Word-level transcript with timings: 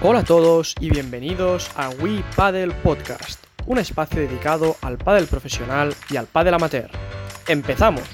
Hola 0.00 0.20
a 0.20 0.24
todos 0.24 0.76
y 0.78 0.90
bienvenidos 0.90 1.72
a 1.74 1.90
We 1.90 2.22
Paddle 2.36 2.72
Podcast, 2.84 3.44
un 3.66 3.78
espacio 3.78 4.20
dedicado 4.20 4.76
al 4.80 4.96
paddle 4.96 5.26
profesional 5.26 5.92
y 6.08 6.16
al 6.16 6.28
paddle 6.28 6.54
amateur. 6.54 6.88
¡Empezamos! 7.48 8.04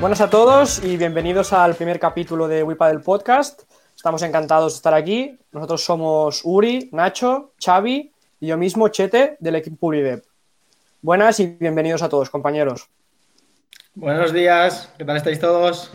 Buenas 0.00 0.20
a 0.20 0.28
todos 0.28 0.82
y 0.82 0.96
bienvenidos 0.96 1.52
al 1.52 1.76
primer 1.76 2.00
capítulo 2.00 2.48
de 2.48 2.64
We 2.64 2.74
Paddle 2.74 2.98
Podcast. 2.98 3.62
Estamos 3.94 4.22
encantados 4.22 4.72
de 4.72 4.76
estar 4.78 4.94
aquí. 4.94 5.38
Nosotros 5.52 5.84
somos 5.84 6.40
Uri, 6.42 6.88
Nacho, 6.90 7.52
Xavi 7.64 8.10
y 8.40 8.46
yo 8.48 8.58
mismo, 8.58 8.88
Chete, 8.88 9.36
del 9.38 9.54
equipo 9.54 9.76
Publidev. 9.76 10.33
Buenas 11.04 11.38
y 11.38 11.48
bienvenidos 11.48 12.00
a 12.00 12.08
todos, 12.08 12.30
compañeros. 12.30 12.88
Buenos 13.94 14.32
días, 14.32 14.88
¿qué 14.96 15.04
tal 15.04 15.18
estáis 15.18 15.38
todos? 15.38 15.90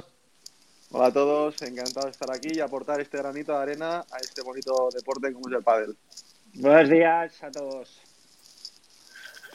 Hola 0.91 1.07
a 1.07 1.11
todos, 1.11 1.59
encantado 1.63 2.05
de 2.05 2.11
estar 2.11 2.29
aquí 2.31 2.49
y 2.53 2.59
aportar 2.59 3.01
este 3.01 3.17
granito 3.17 3.53
de 3.53 3.57
arena 3.57 4.05
a 4.11 4.17
este 4.21 4.43
bonito 4.43 4.89
deporte 4.93 5.33
como 5.33 5.49
es 5.49 5.55
el 5.55 5.63
pádel. 5.63 5.97
Buenos 6.53 6.89
días 6.89 7.41
a 7.41 7.49
todos. 7.49 7.89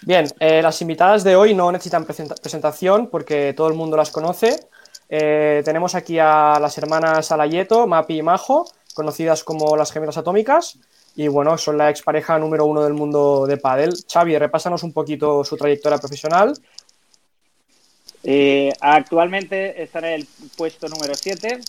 Bien, 0.03 0.27
eh, 0.41 0.61
las 0.61 0.83
invitadas 0.83 1.23
de 1.23 1.37
hoy 1.37 1.55
no 1.55 1.71
necesitan 1.71 2.05
presenta- 2.05 2.35
presentación 2.35 3.07
porque 3.09 3.55
todo 3.57 3.69
el 3.69 3.75
mundo 3.75 3.97
las 3.97 4.11
conoce. 4.11 4.69
Eh, 5.09 5.63
tenemos 5.65 5.95
aquí 5.95 6.19
a 6.19 6.59
las 6.61 6.77
hermanas 6.79 7.31
Alayeto, 7.31 7.87
Mapi 7.87 8.19
y 8.19 8.23
Majo, 8.23 8.69
conocidas 8.93 9.45
como 9.45 9.77
las 9.77 9.93
gemelas 9.93 10.19
atómicas. 10.19 10.81
Y 11.17 11.29
bueno, 11.29 11.57
son 11.59 11.79
la 11.79 11.91
expareja 11.91 12.39
número 12.39 12.67
uno 12.67 12.83
del 12.83 12.95
mundo 12.95 13.47
de 13.47 13.57
pádel. 13.57 13.95
Xavi, 14.13 14.37
repásanos 14.39 14.83
un 14.83 14.93
poquito 14.93 15.45
su 15.45 15.57
trayectoria 15.57 15.99
profesional. 15.99 16.59
Eh, 18.25 18.73
actualmente 18.81 19.83
están 19.83 20.05
en 20.07 20.13
el 20.15 20.29
puesto 20.57 20.89
número 20.89 21.15
7 21.15 21.61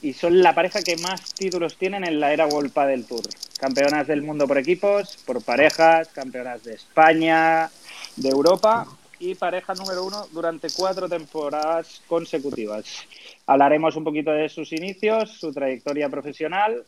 y 0.00 0.12
son 0.12 0.40
la 0.40 0.54
pareja 0.54 0.82
que 0.82 0.96
más 0.96 1.34
títulos 1.34 1.76
tienen 1.76 2.04
en 2.04 2.20
la 2.20 2.32
era 2.32 2.46
World 2.46 2.72
Padel 2.72 3.04
Tour. 3.04 3.22
Campeonas 3.58 4.06
del 4.06 4.22
mundo 4.22 4.46
por 4.46 4.58
equipos, 4.58 5.18
por 5.26 5.42
parejas, 5.44 6.08
campeonas 6.08 6.64
de 6.64 6.74
España, 6.74 7.70
de 8.16 8.28
Europa 8.28 8.86
y 9.22 9.36
pareja 9.36 9.74
número 9.74 10.04
uno 10.04 10.26
durante 10.32 10.68
cuatro 10.76 11.08
temporadas 11.08 12.02
consecutivas. 12.08 13.06
Hablaremos 13.46 13.94
un 13.94 14.02
poquito 14.02 14.32
de 14.32 14.48
sus 14.48 14.72
inicios, 14.72 15.30
su 15.38 15.52
trayectoria 15.52 16.08
profesional, 16.08 16.84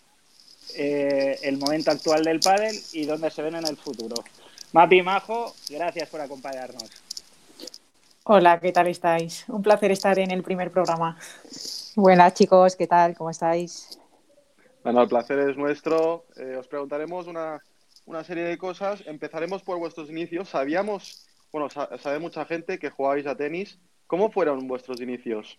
eh, 0.77 1.39
el 1.43 1.59
momento 1.59 1.91
actual 1.91 2.25
del 2.25 2.41
pádel 2.41 2.77
y 2.93 3.05
dónde 3.07 3.31
se 3.31 3.43
ven 3.43 3.57
en 3.57 3.67
el 3.67 3.77
futuro. 3.77 4.17
Mapi 4.73 5.03
Majo, 5.03 5.55
gracias 5.69 6.09
por 6.09 6.21
acompañarnos. 6.21 6.91
Hola, 8.25 8.59
¿qué 8.59 8.73
tal 8.73 8.87
estáis? 8.87 9.45
Un 9.49 9.63
placer 9.63 9.91
estar 9.91 10.19
en 10.19 10.31
el 10.31 10.43
primer 10.43 10.71
programa. 10.71 11.19
Buenas 11.95 12.35
chicos, 12.35 12.75
¿qué 12.75 12.87
tal? 12.87 13.15
¿Cómo 13.17 13.31
estáis? 13.31 13.99
Bueno, 14.83 15.03
el 15.03 15.09
placer 15.09 15.39
es 15.51 15.57
nuestro. 15.57 16.25
Eh, 16.37 16.57
os 16.59 16.67
preguntaremos 16.67 17.27
una, 17.27 17.63
una 18.07 18.25
serie 18.25 18.45
de 18.45 18.59
cosas. 18.59 19.03
Empezaremos 19.07 19.63
por 19.63 19.79
vuestros 19.79 20.09
inicios. 20.11 20.49
Sabíamos, 20.49 21.27
bueno, 21.53 21.71
sa- 21.71 21.91
sabe 21.99 22.19
mucha 22.19 22.45
gente 22.47 22.79
que 22.79 22.91
jugabais 22.91 23.27
a 23.27 23.37
tenis. 23.37 23.79
¿Cómo 24.07 24.31
fueron 24.31 24.67
vuestros 24.67 25.01
inicios? 25.01 25.59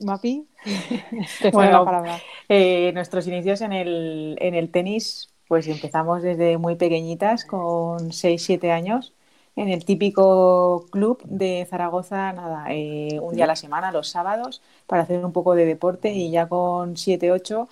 ¿Mapi? 0.00 0.48
Te 1.40 1.50
Bueno, 1.50 1.70
la 1.72 1.82
palabra. 1.84 2.24
Eh, 2.48 2.92
nuestros 2.94 3.26
inicios 3.26 3.60
en 3.62 3.72
el, 3.72 4.36
en 4.40 4.54
el 4.54 4.70
tenis, 4.70 5.32
pues 5.46 5.66
empezamos 5.68 6.22
desde 6.22 6.58
muy 6.58 6.76
pequeñitas, 6.76 7.44
con 7.44 8.12
6-7 8.12 8.70
años, 8.72 9.14
en 9.56 9.68
el 9.68 9.84
típico 9.84 10.86
club 10.90 11.22
de 11.24 11.66
Zaragoza, 11.68 12.32
nada, 12.32 12.66
eh, 12.70 13.18
un 13.20 13.34
día 13.34 13.44
a 13.44 13.46
la 13.48 13.56
semana, 13.56 13.92
los 13.92 14.08
sábados, 14.08 14.62
para 14.86 15.02
hacer 15.02 15.24
un 15.24 15.32
poco 15.32 15.54
de 15.54 15.64
deporte 15.66 16.10
y 16.12 16.30
ya 16.30 16.48
con 16.48 16.96
7-8 16.96 17.68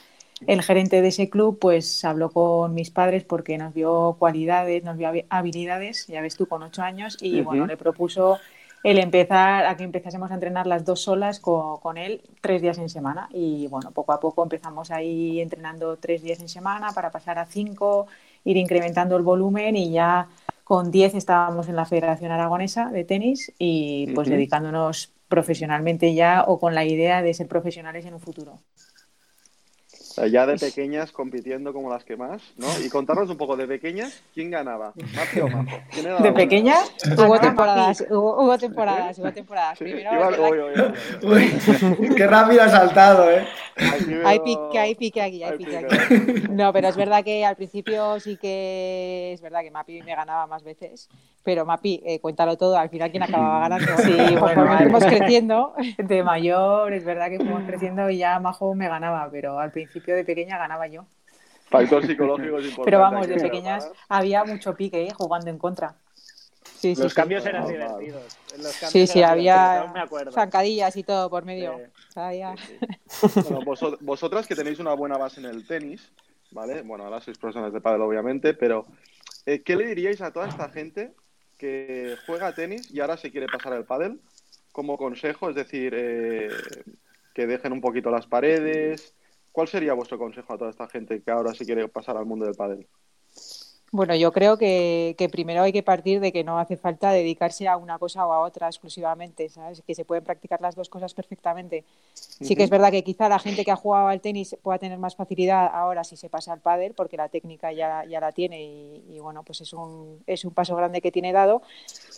el 0.47 0.63
gerente 0.63 1.01
de 1.03 1.09
ese 1.09 1.31
club 1.31 1.59
pues 1.59 2.05
habló 2.05 2.31
con 2.31 2.75
mis 2.75 2.91
padres 2.91 3.25
porque 3.25 3.57
nos 3.59 3.73
vio 3.75 4.17
cualidades, 4.19 4.85
nos 4.85 4.97
vio 4.99 5.09
habi- 5.09 5.27
habilidades, 5.31 6.07
ya 6.09 6.21
ves 6.21 6.37
tú, 6.37 6.47
con 6.47 6.63
8 6.63 6.83
años 6.83 7.17
y 7.21 7.41
Ujú. 7.41 7.43
bueno, 7.43 7.67
le 7.67 7.77
propuso 7.79 8.41
el 8.83 8.99
empezar 8.99 9.67
a 9.67 9.77
que 9.77 9.85
empezásemos 9.85 10.31
a 10.31 10.35
entrenar 10.35 10.67
las 10.67 10.85
dos 10.85 11.01
solas 11.03 11.41
co- 11.41 11.81
con, 11.83 11.99
él 11.99 12.23
tres 12.41 12.63
días 12.63 12.79
en 12.79 12.89
semana 12.89 13.29
y 13.33 13.67
bueno, 13.69 13.91
poco 13.93 14.13
a 14.13 14.21
poco 14.21 14.43
empezamos 14.43 14.91
ahí 14.91 15.41
entrenando 15.41 15.97
tres 15.99 16.23
días 16.23 16.41
en 16.41 16.49
semana 16.49 16.93
para 16.93 17.11
pasar 17.11 17.39
a 17.39 17.47
cinco, 17.47 18.07
ir 18.45 18.57
incrementando 18.57 19.17
el 19.17 19.23
volumen 19.23 19.77
y 19.77 19.91
ya 19.93 20.29
con 20.65 20.91
10 20.91 21.15
estábamos 21.15 21.69
en 21.69 21.77
la 21.77 21.85
Federación 21.87 22.33
Aragonesa 22.33 22.91
de 22.91 23.05
Tenis 23.05 23.53
y 23.59 24.09
pues 24.15 24.29
dedicándonos 24.29 25.13
profesionalmente 25.29 26.15
ya 26.15 26.45
o 26.47 26.59
con 26.59 26.75
la 26.75 26.85
idea 26.85 27.23
de 27.23 27.35
ser 27.35 27.49
profesionales 27.49 28.05
en 28.07 28.15
un 28.15 28.21
futuro. 28.21 28.59
Ya 30.31 30.47
de 30.47 30.57
pequeñas 30.57 31.13
compitiendo 31.13 31.73
como 31.73 31.91
las 31.91 32.05
que 32.05 32.17
más, 32.17 32.43
¿no? 32.57 32.67
Y 32.85 32.89
contarnos 32.89 33.29
un 33.29 33.37
poco 33.37 33.57
de 33.57 33.67
pequeñas, 33.67 34.23
¿quién 34.35 34.51
ganaba? 34.51 34.93
¿Mapi 35.15 35.41
o 35.41 35.49
Majo? 35.49 35.79
¿Quién 35.93 36.07
era 36.07 36.15
De 36.17 36.21
buena? 36.23 36.35
pequeña, 36.37 36.75
Hubo 37.19 37.39
temporadas, 37.39 38.05
hubo, 38.11 38.43
hubo 38.43 38.59
temporadas, 38.59 39.19
hubo 39.19 39.33
temporadas. 39.33 39.79
Sí, 39.79 39.85
Primero, 39.85 40.13
igual- 40.15 40.41
oye, 40.41 40.63
oye, 40.63 40.83
oye. 41.23 41.53
Uy, 42.01 42.15
qué 42.17 42.27
rápido 42.27 42.63
ha 42.63 42.69
saltado, 42.69 43.31
¿eh? 43.31 43.47
Veo- 44.07 44.27
Hay 44.27 44.39
pique, 44.41 44.79
hay 44.79 44.95
pique 44.95 45.21
aquí, 45.21 45.43
hay 45.43 45.51
hay 45.53 45.59
pique 45.59 45.79
pique. 45.79 45.87
aquí. 46.41 46.47
No, 46.51 46.73
pero 46.73 46.89
es 46.89 46.97
verdad 46.97 47.23
que 47.23 47.45
al 47.45 47.57
principio 47.57 48.19
sí 48.21 48.39
que 48.39 49.33
es 49.35 49.41
verdad 49.43 49.61
que 49.61 49.71
Mapi 49.71 50.03
me 50.03 50.15
ganaba 50.15 50.47
más 50.47 50.63
veces, 50.63 51.11
pero 51.43 51.67
Mapi, 51.67 52.03
eh, 52.07 52.19
cuéntalo 52.21 52.57
todo, 52.57 52.79
al 52.79 52.89
final 52.89 53.11
quién 53.11 53.23
acababa 53.23 53.69
ganando. 53.69 53.97
Sí, 53.99 54.17
bueno, 54.17 54.41
Conforme 54.41 54.79
fuimos 54.79 55.05
creciendo, 55.05 55.75
De 55.99 56.23
mayor, 56.23 56.93
es 56.95 57.05
verdad 57.05 57.29
que 57.29 57.37
fuimos 57.39 57.65
creciendo 57.65 58.09
y 58.09 58.17
ya 58.19 58.39
Majo 58.41 58.75
me 58.75 58.89
ganaba, 58.89 59.29
pero 59.31 59.59
al 59.59 59.73
principio 59.73 60.06
de 60.15 60.25
pequeña 60.25 60.59
ganaba 60.59 60.87
yo. 60.87 61.07
Factor 61.69 62.07
psicológico 62.07 62.59
es 62.59 62.65
importante. 62.67 62.85
Pero 62.85 63.01
vamos, 63.01 63.27
de 63.29 63.39
pequeñas 63.39 63.91
había 64.09 64.45
mucho 64.45 64.75
pique 64.77 65.07
¿eh? 65.09 65.13
jugando 65.13 65.51
en 65.51 65.59
contra. 65.59 65.97
sí, 66.79 66.95
sí, 66.95 67.03
Los 67.03 67.13
sí. 67.13 67.17
cambios 67.17 67.45
divertidos. 67.45 68.39
Los 68.59 68.73
cambios 68.79 68.93
Sí, 68.93 69.07
sí, 69.07 69.19
eran 69.19 69.31
había 69.31 69.55
divertidos, 69.55 69.87
aún 69.87 69.93
me 69.93 70.01
acuerdo. 70.01 70.33
zancadillas 70.33 70.97
y 70.97 71.03
todo 71.03 71.31
por 71.31 71.45
medio. 71.45 71.81
Sí. 72.15 72.79
Bueno, 73.43 73.61
vosot- 73.63 73.99
vosotras 74.01 74.47
que 74.47 74.55
tenéis 74.57 74.79
una 74.79 74.95
buena 74.95 75.17
base 75.17 75.41
en 75.41 75.47
el 75.47 75.67
tenis, 75.67 76.11
¿vale? 76.51 76.83
Bueno, 76.83 77.05
ahora 77.05 77.21
sois 77.21 77.39
profesionales 77.39 77.73
de 77.73 77.81
pádel, 77.81 78.01
obviamente, 78.03 78.53
pero 78.55 78.87
eh, 79.47 79.63
¿qué 79.63 79.77
le 79.77 79.87
diríais 79.87 80.21
a 80.23 80.33
toda 80.33 80.49
esta 80.49 80.69
gente 80.69 81.13
que 81.57 82.17
juega 82.27 82.53
tenis 82.53 82.91
y 82.93 83.01
ahora 83.01 83.17
se 83.17 83.31
quiere 83.31 83.47
pasar 83.47 83.73
al 83.73 83.85
pádel? 83.85 84.21
Como 84.73 84.99
consejo, 84.99 85.49
es 85.49 85.55
decir, 85.57 85.95
eh, 85.97 86.51
que 87.35 87.47
dejen 87.47 87.73
un 87.73 87.81
poquito 87.81 88.11
las 88.11 88.27
paredes. 88.27 89.15
¿Cuál 89.57 89.69
sería 89.69 89.95
vuestro 89.95 90.19
consejo 90.19 90.53
a 90.53 90.59
toda 90.59 90.71
esta 90.71 90.87
gente 90.87 91.23
que 91.23 91.31
ahora 91.31 91.55
se 91.55 91.65
quiere 91.65 91.89
pasar 91.89 92.19
al 92.19 92.27
mundo 92.27 92.45
del 92.45 92.55
pádel? 92.55 92.87
Bueno, 93.97 94.15
yo 94.15 94.31
creo 94.31 94.59
que, 94.59 95.15
que 95.17 95.31
primero 95.31 95.63
hay 95.63 95.73
que 95.73 95.83
partir 95.83 96.21
de 96.21 96.31
que 96.31 96.45
no 96.45 96.59
hace 96.59 96.77
falta 96.77 97.13
dedicarse 97.13 97.67
a 97.67 97.79
una 97.79 97.99
cosa 97.99 98.27
o 98.27 98.33
a 98.35 98.41
otra 98.41 98.67
exclusivamente, 98.67 99.49
¿sabes? 99.49 99.83
Que 99.87 99.95
se 99.95 100.05
pueden 100.05 100.23
practicar 100.23 100.61
las 100.61 100.75
dos 100.75 100.91
cosas 100.91 101.15
perfectamente. 101.15 101.83
Sí 102.13 102.55
que 102.55 102.65
es 102.65 102.69
verdad 102.69 102.91
que 102.91 103.03
quizá 103.03 103.31
la 103.31 103.39
gente 103.39 103.65
que 103.65 103.71
ha 103.71 103.77
jugado 103.77 104.09
al 104.09 104.21
tenis 104.21 104.55
pueda 104.63 104.79
tener 104.79 104.99
más 104.99 105.17
facilidad 105.17 105.71
ahora 105.73 106.05
si 106.05 106.19
se 106.19 106.29
pasa 106.29 106.53
al 106.53 106.61
pádel, 106.61 106.93
porque 106.93 107.17
la 107.17 107.31
técnica 107.31 107.73
ya, 107.73 108.05
ya 108.05 108.21
la 108.21 108.33
tiene 108.33 108.63
y, 108.63 109.03
y, 109.15 109.19
bueno, 109.19 109.43
pues 109.45 109.63
es 109.63 109.73
un, 109.73 110.23
es 110.27 110.45
un 110.45 110.53
paso 110.53 110.77
grande 110.77 111.01
que 111.01 111.11
tiene 111.11 111.33
dado. 111.33 111.63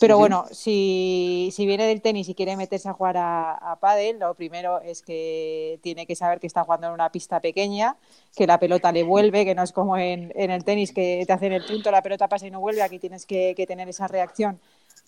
Pero 0.01 0.17
bueno, 0.17 0.47
si, 0.51 1.49
si 1.53 1.65
viene 1.65 1.85
del 1.85 2.01
tenis 2.01 2.27
y 2.27 2.35
quiere 2.35 2.57
meterse 2.57 2.89
a 2.89 2.93
jugar 2.93 3.15
a, 3.15 3.53
a 3.53 3.77
pádel, 3.77 4.19
lo 4.19 4.33
primero 4.33 4.81
es 4.81 5.01
que 5.01 5.79
tiene 5.81 6.05
que 6.05 6.17
saber 6.17 6.41
que 6.41 6.47
está 6.47 6.65
jugando 6.65 6.87
en 6.87 6.93
una 6.93 7.09
pista 7.09 7.39
pequeña, 7.39 7.95
que 8.35 8.47
la 8.47 8.59
pelota 8.59 8.91
le 8.91 9.03
vuelve, 9.03 9.45
que 9.45 9.55
no 9.55 9.63
es 9.63 9.71
como 9.71 9.95
en, 9.97 10.33
en 10.35 10.51
el 10.51 10.65
tenis 10.65 10.91
que 10.91 11.23
te 11.25 11.31
hacen 11.33 11.53
el 11.53 11.68
punto, 11.69 11.91
la 11.91 12.01
pelota 12.01 12.27
pasa 12.27 12.47
y 12.47 12.51
no 12.51 12.59
vuelve, 12.59 12.81
aquí 12.81 12.99
tienes 12.99 13.25
que, 13.25 13.53
que 13.55 13.67
tener 13.67 13.87
esa 13.89 14.07
reacción 14.07 14.59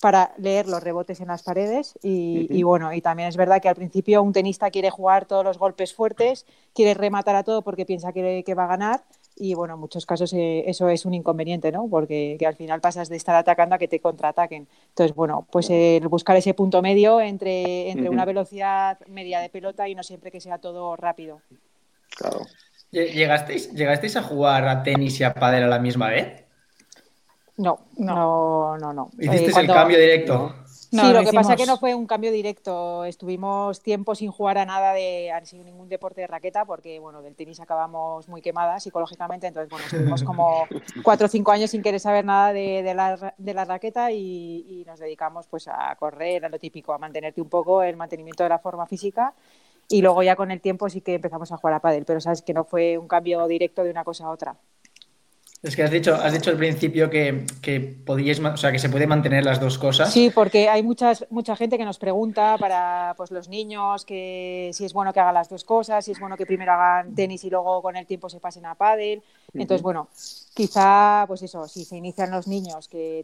para 0.01 0.33
leer 0.37 0.67
los 0.67 0.83
rebotes 0.83 1.21
en 1.21 1.27
las 1.27 1.43
paredes 1.43 1.93
y, 2.01 2.63
bueno, 2.63 2.91
y 2.91 3.01
también 3.01 3.29
es 3.29 3.37
verdad 3.37 3.61
que 3.61 3.69
al 3.69 3.75
principio 3.75 4.23
un 4.23 4.33
tenista 4.33 4.71
quiere 4.71 4.89
jugar 4.89 5.25
todos 5.25 5.45
los 5.45 5.59
golpes 5.59 5.93
fuertes, 5.93 6.45
quiere 6.73 6.95
rematar 6.95 7.35
a 7.35 7.43
todo 7.43 7.61
porque 7.61 7.85
piensa 7.85 8.11
que, 8.11 8.43
que 8.43 8.55
va 8.55 8.63
a 8.63 8.67
ganar 8.67 9.03
y 9.35 9.53
bueno, 9.53 9.75
en 9.75 9.79
muchos 9.79 10.05
casos 10.05 10.33
eh, 10.33 10.63
eso 10.67 10.89
es 10.89 11.05
un 11.05 11.13
inconveniente, 11.13 11.71
¿no? 11.71 11.87
Porque 11.87 12.35
que 12.37 12.45
al 12.45 12.55
final 12.55 12.81
pasas 12.81 13.09
de 13.09 13.15
estar 13.15 13.35
atacando 13.35 13.75
a 13.75 13.77
que 13.77 13.87
te 13.87 13.99
contraataquen. 13.99 14.67
Entonces, 14.89 15.15
bueno, 15.15 15.47
pues 15.51 15.69
el 15.69 16.07
buscar 16.07 16.35
ese 16.35 16.53
punto 16.53 16.81
medio 16.81 17.21
entre, 17.21 17.89
entre 17.89 18.09
una 18.09 18.25
velocidad 18.25 18.99
media 19.07 19.39
de 19.39 19.49
pelota 19.49 19.87
y 19.87 19.95
no 19.95 20.03
siempre 20.03 20.31
que 20.31 20.41
sea 20.41 20.57
todo 20.57 20.95
rápido. 20.95 21.41
Claro. 22.17 22.41
¿Llegasteis, 22.91 23.71
¿Llegasteis 23.71 24.17
a 24.17 24.23
jugar 24.23 24.67
a 24.67 24.83
tenis 24.83 25.19
y 25.21 25.23
a 25.23 25.33
pádel 25.33 25.63
a 25.63 25.67
la 25.67 25.79
misma 25.79 26.09
vez? 26.09 26.43
No, 27.61 27.79
no, 27.97 28.77
no, 28.77 28.93
no. 28.93 29.09
¿Hicisteis 29.19 29.49
Eh, 29.49 29.51
cuando- 29.51 29.73
el 29.73 29.79
cambio 29.79 29.99
directo? 29.99 30.55
No, 30.93 31.03
sí, 31.03 31.07
lo 31.07 31.13
lo 31.13 31.19
que 31.19 31.25
pasa 31.33 31.53
hicimos- 31.53 31.55
que 31.57 31.65
no 31.67 31.77
fue 31.77 31.95
un 31.95 32.05
cambio 32.05 32.31
directo. 32.33 33.05
Estuvimos 33.05 33.81
tiempo 33.81 34.13
sin 34.13 34.29
jugar 34.29 34.57
a 34.57 34.65
nada 34.65 34.91
de 34.93 35.31
a 35.31 35.43
sin 35.45 35.63
ningún 35.63 35.87
deporte 35.87 36.19
de 36.19 36.27
raqueta 36.27 36.65
porque 36.65 36.99
bueno, 36.99 37.21
del 37.21 37.33
tenis 37.35 37.61
acabamos 37.61 38.27
muy 38.27 38.41
quemadas 38.41 38.83
psicológicamente, 38.83 39.47
entonces 39.47 39.69
bueno, 39.69 39.85
estuvimos 39.85 40.21
como 40.23 40.65
cuatro 41.05 41.27
o 41.27 41.29
cinco 41.29 41.51
años 41.51 41.69
sin 41.71 41.81
querer 41.81 42.01
saber 42.01 42.25
nada 42.25 42.51
de, 42.51 42.83
de 42.83 42.93
la, 42.93 43.15
ra- 43.15 43.33
de 43.37 43.53
la 43.53 43.63
raqueta 43.63 44.11
y, 44.11 44.65
y 44.67 44.83
nos 44.85 44.99
dedicamos 44.99 45.47
pues 45.47 45.69
a 45.69 45.95
correr, 45.97 46.43
a 46.43 46.49
lo 46.49 46.59
típico, 46.59 46.91
a 46.93 46.97
mantenerte 46.97 47.39
un 47.41 47.47
poco 47.49 47.83
el 47.83 47.95
mantenimiento 47.95 48.43
de 48.43 48.49
la 48.49 48.59
forma 48.59 48.85
física 48.85 49.33
y 49.87 50.01
luego 50.01 50.23
ya 50.23 50.35
con 50.35 50.51
el 50.51 50.59
tiempo 50.59 50.89
sí 50.89 50.99
que 50.99 51.13
empezamos 51.15 51.51
a 51.53 51.57
jugar 51.57 51.75
a 51.75 51.79
pádel, 51.79 52.03
pero 52.03 52.19
sabes 52.19 52.41
que 52.41 52.53
no 52.53 52.65
fue 52.65 52.97
un 52.97 53.07
cambio 53.07 53.47
directo 53.47 53.83
de 53.85 53.91
una 53.91 54.03
cosa 54.03 54.25
a 54.25 54.29
otra. 54.31 54.55
Es 55.63 55.75
que 55.75 55.83
has 55.83 55.91
dicho, 55.91 56.15
has 56.15 56.33
dicho 56.33 56.49
al 56.49 56.57
principio 56.57 57.07
que, 57.11 57.45
que 57.61 57.79
podíais, 57.79 58.39
o 58.39 58.57
sea, 58.57 58.71
que 58.71 58.79
se 58.79 58.89
puede 58.89 59.05
mantener 59.05 59.45
las 59.45 59.59
dos 59.59 59.77
cosas. 59.77 60.11
Sí, 60.11 60.31
porque 60.33 60.67
hay 60.67 60.81
muchas, 60.81 61.27
mucha 61.29 61.55
gente 61.55 61.77
que 61.77 61.85
nos 61.85 61.99
pregunta 61.99 62.57
para 62.59 63.13
pues, 63.15 63.29
los 63.29 63.47
niños 63.47 64.03
que 64.03 64.71
si 64.73 64.85
es 64.85 64.93
bueno 64.93 65.13
que 65.13 65.19
hagan 65.19 65.35
las 65.35 65.49
dos 65.49 65.63
cosas, 65.63 66.03
si 66.03 66.13
es 66.13 66.19
bueno 66.19 66.35
que 66.35 66.47
primero 66.47 66.71
hagan 66.71 67.13
tenis 67.13 67.43
y 67.43 67.51
luego 67.51 67.79
con 67.83 67.95
el 67.95 68.07
tiempo 68.07 68.27
se 68.27 68.39
pasen 68.39 68.65
a 68.65 68.73
pádel. 68.73 69.21
Entonces, 69.53 69.83
bueno, 69.83 70.09
quizá, 70.55 71.25
pues 71.27 71.43
eso, 71.43 71.67
si 71.67 71.85
se 71.85 71.95
inician 71.95 72.31
los 72.31 72.47
niños, 72.47 72.87
que 72.87 73.23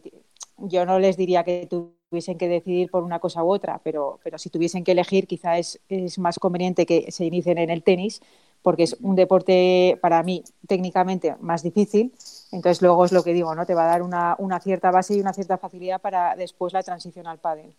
yo 0.58 0.86
no 0.86 1.00
les 1.00 1.16
diría 1.16 1.42
que 1.42 1.66
tuviesen 1.68 2.38
que 2.38 2.46
decidir 2.46 2.88
por 2.88 3.02
una 3.02 3.18
cosa 3.18 3.42
u 3.42 3.52
otra, 3.52 3.80
pero, 3.82 4.20
pero 4.22 4.38
si 4.38 4.48
tuviesen 4.48 4.84
que 4.84 4.92
elegir, 4.92 5.26
quizá 5.26 5.58
es, 5.58 5.80
es 5.88 6.20
más 6.20 6.38
conveniente 6.38 6.86
que 6.86 7.10
se 7.10 7.24
inicien 7.24 7.58
en 7.58 7.70
el 7.70 7.82
tenis, 7.82 8.20
porque 8.68 8.82
es 8.82 8.98
un 9.00 9.16
deporte 9.16 9.96
para 10.02 10.22
mí 10.22 10.44
técnicamente 10.66 11.34
más 11.40 11.62
difícil. 11.62 12.12
Entonces, 12.52 12.82
luego 12.82 13.06
es 13.06 13.12
lo 13.12 13.24
que 13.24 13.32
digo, 13.32 13.54
¿no? 13.54 13.64
Te 13.64 13.74
va 13.74 13.84
a 13.84 13.86
dar 13.86 14.02
una, 14.02 14.34
una 14.38 14.60
cierta 14.60 14.90
base 14.90 15.14
y 15.14 15.20
una 15.22 15.32
cierta 15.32 15.56
facilidad 15.56 16.02
para 16.02 16.36
después 16.36 16.74
la 16.74 16.82
transición 16.82 17.26
al 17.26 17.38
pádel. 17.38 17.72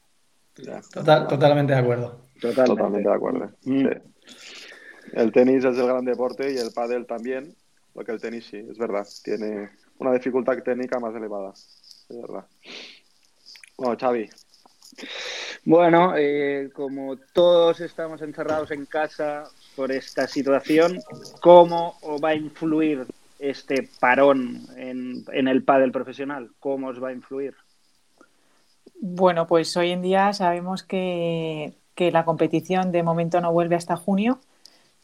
Total- 0.92 1.28
totalmente 1.28 1.74
de 1.74 1.80
acuerdo. 1.80 2.22
Totalmente. 2.42 2.66
Totalmente 2.82 3.08
de 3.10 3.16
acuerdo. 3.16 3.52
Mm. 3.66 3.82
sí. 3.82 3.90
El 5.14 5.32
tenis 5.32 5.64
es 5.64 5.78
el 5.78 5.86
gran 5.86 6.06
deporte 6.06 6.52
y 6.52 6.58
el 6.58 6.72
pádel 6.72 7.06
también, 7.06 7.56
porque 7.94 8.12
el 8.14 8.20
tenis 8.20 8.48
sí, 8.50 8.58
es 8.58 8.78
verdad, 8.80 9.08
tiene 9.24 9.70
una 10.00 10.12
dificultad 10.12 10.58
técnica 10.64 11.00
más 11.00 11.14
elevada, 11.14 11.52
es 11.54 12.08
verdad. 12.20 12.46
Bueno, 13.78 13.96
Xavi, 13.96 14.28
Bueno, 15.66 16.14
eh, 16.18 16.72
como 16.74 17.16
todos 17.32 17.80
estamos 17.80 18.24
encerrados 18.24 18.72
en 18.72 18.88
casa 18.88 19.44
por 19.80 19.94
esta 19.94 20.28
situación, 20.28 21.00
¿cómo 21.40 21.96
va 22.22 22.30
a 22.32 22.36
influir 22.36 23.06
este 23.40 23.88
parón 24.02 24.68
en, 24.76 25.24
en 25.32 25.48
el 25.48 25.64
pádel 25.64 25.94
profesional? 25.94 26.50
¿Cómo 26.60 26.88
os 26.88 27.02
va 27.02 27.08
a 27.08 27.14
influir? 27.14 27.56
Bueno, 29.00 29.48
pues 29.48 29.78
hoy 29.78 29.92
en 29.92 30.02
día 30.02 30.34
sabemos 30.34 30.84
que, 30.84 31.76
que 31.96 32.12
la 32.12 32.26
competición 32.26 32.92
de 32.92 33.04
momento 33.04 33.40
no 33.40 33.54
vuelve 33.54 33.78
hasta 33.78 33.96
junio. 33.96 34.42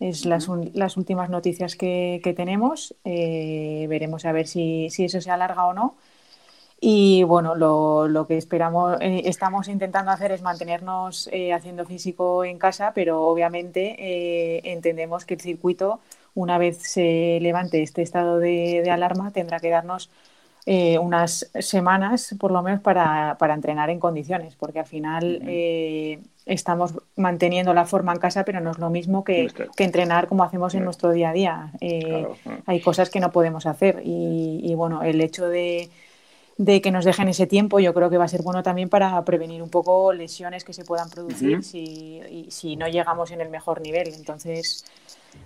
Es 0.02 0.26
las, 0.26 0.50
un- 0.50 0.72
las 0.74 0.98
últimas 0.98 1.30
noticias 1.30 1.78
que, 1.78 2.20
que 2.22 2.34
tenemos. 2.34 2.98
Eh, 3.06 3.86
veremos 3.88 4.26
a 4.26 4.34
ver 4.34 4.46
si, 4.46 4.90
si 4.90 5.06
eso 5.06 5.22
se 5.22 5.32
alarga 5.32 5.68
o 5.68 5.74
no. 5.74 5.96
Y 6.80 7.24
bueno, 7.24 7.56
lo, 7.56 8.08
lo 8.08 8.28
que 8.28 8.38
esperamos, 8.38 8.98
eh, 9.02 9.24
estamos 9.26 9.68
intentando 9.68 10.12
hacer 10.12 10.32
es 10.32 10.42
mantenernos 10.42 11.30
eh, 11.32 11.54
haciendo 11.54 11.86
físico 11.86 12.44
en 12.44 12.60
casa, 12.60 12.92
pero 12.94 13.24
obviamente 13.24 13.96
eh, 13.98 14.62
entendemos 14.66 15.26
que 15.26 15.36
el 15.36 15.42
circuito, 15.42 16.00
una 16.34 16.58
vez 16.58 16.78
se 16.78 17.40
levante 17.42 17.82
este 17.82 18.02
estado 18.02 18.40
de, 18.40 18.82
de 18.84 18.92
alarma, 18.92 19.32
tendrá 19.32 19.60
que 19.60 19.70
darnos 19.70 20.10
eh, 20.68 20.98
unas 20.98 21.52
semanas 21.60 22.36
por 22.40 22.52
lo 22.52 22.64
menos 22.64 22.82
para, 22.82 23.38
para 23.38 23.54
entrenar 23.54 23.92
en 23.92 24.00
condiciones, 24.00 24.56
porque 24.56 24.80
al 24.80 24.88
final 24.88 25.40
eh, 25.46 26.20
estamos 26.48 26.96
manteniendo 27.16 27.72
la 27.76 27.86
forma 27.86 28.12
en 28.14 28.20
casa, 28.20 28.44
pero 28.44 28.60
no 28.62 28.72
es 28.72 28.80
lo 28.80 28.90
mismo 28.90 29.24
que, 29.24 29.48
que 29.78 29.84
entrenar 29.84 30.28
como 30.28 30.44
hacemos 30.44 30.74
en 30.74 30.84
nuestro 30.84 31.12
día 31.12 31.30
a 31.30 31.34
día. 31.34 31.72
Claro. 31.80 32.36
hay 32.66 32.82
cosas 32.82 33.12
que 33.12 33.20
no 33.20 33.32
podemos 33.32 33.68
hacer 33.68 34.02
y, 34.04 34.60
y, 34.64 34.74
bueno, 34.74 35.04
el 35.04 35.22
hecho 35.22 35.48
de, 35.48 35.92
de 36.58 36.82
que 36.82 36.92
nos 36.92 37.06
dejen 37.06 37.28
ese 37.28 37.48
tiempo 37.48 37.80
yo 37.80 37.94
creo 37.94 38.10
que 38.10 38.18
va 38.18 38.26
a 38.26 38.28
ser 38.30 38.42
bueno 38.42 38.64
también 38.64 38.90
para 38.90 39.24
prevenir 39.26 39.62
un 39.62 39.70
poco 39.70 40.14
lesiones 40.14 40.64
que 40.64 40.74
se 40.74 40.86
puedan 40.86 41.10
producir 41.10 41.64
si, 41.64 42.22
y- 42.30 42.52
si 42.52 42.76
no 42.78 42.88
llegamos 42.88 43.32
en 43.32 43.42
el 43.42 43.50
mejor 43.50 43.82
nivel. 43.82 44.14
Entonces, 44.14 44.86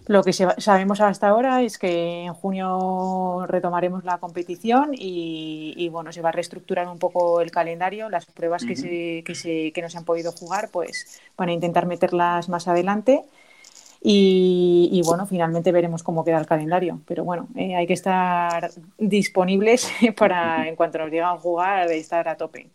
lo 0.07 0.23
que 0.23 0.33
sabemos 0.33 1.01
hasta 1.01 1.27
ahora 1.29 1.61
es 1.61 1.77
que 1.77 2.23
en 2.25 2.33
junio 2.33 3.45
retomaremos 3.47 4.03
la 4.05 4.17
competición 4.19 4.91
y, 4.93 5.73
y, 5.77 5.89
bueno, 5.89 6.11
se 6.11 6.21
va 6.21 6.29
a 6.29 6.31
reestructurar 6.31 6.87
un 6.87 6.99
poco 6.99 7.41
el 7.41 7.51
calendario. 7.51 8.09
Las 8.09 8.25
pruebas 8.25 8.65
que, 8.65 8.75
se, 8.75 9.23
que, 9.25 9.35
se, 9.35 9.71
que 9.71 9.81
no 9.81 9.89
se 9.89 9.97
han 9.97 10.05
podido 10.05 10.31
jugar, 10.31 10.69
pues 10.71 11.07
van 11.37 11.49
a 11.49 11.53
intentar 11.53 11.85
meterlas 11.85 12.49
más 12.49 12.67
adelante. 12.67 13.23
Y, 14.01 15.01
bueno, 15.05 15.25
finalmente 15.25 15.71
veremos 15.71 16.03
cómo 16.03 16.23
queda 16.23 16.39
el 16.39 16.45
calendario. 16.45 17.01
Pero 17.05 17.25
bueno, 17.25 17.47
eh, 17.55 17.75
hay 17.75 17.85
que 17.85 17.93
estar 17.93 18.71
disponibles 18.97 19.91
para, 20.17 20.67
en 20.67 20.75
cuanto 20.75 20.99
nos 20.99 21.11
digan 21.11 21.37
jugar, 21.37 21.91
estar 21.91 22.27
a 22.27 22.37
tope. 22.37 22.69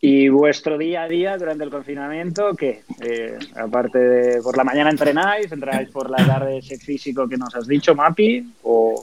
¿Y 0.00 0.28
vuestro 0.28 0.78
día 0.78 1.02
a 1.02 1.08
día 1.08 1.36
durante 1.36 1.64
el 1.64 1.70
confinamiento 1.70 2.54
qué? 2.54 2.82
Eh, 3.00 3.38
aparte 3.56 3.98
de 3.98 4.42
por 4.42 4.56
la 4.56 4.64
mañana 4.64 4.90
entrenáis, 4.90 5.50
entrenáis 5.50 5.88
por 5.90 6.10
la 6.10 6.24
tarde 6.24 6.58
ese 6.58 6.78
físico 6.78 7.28
que 7.28 7.36
nos 7.36 7.54
has 7.54 7.66
dicho, 7.66 7.94
Mapi, 7.94 8.54
o 8.62 9.02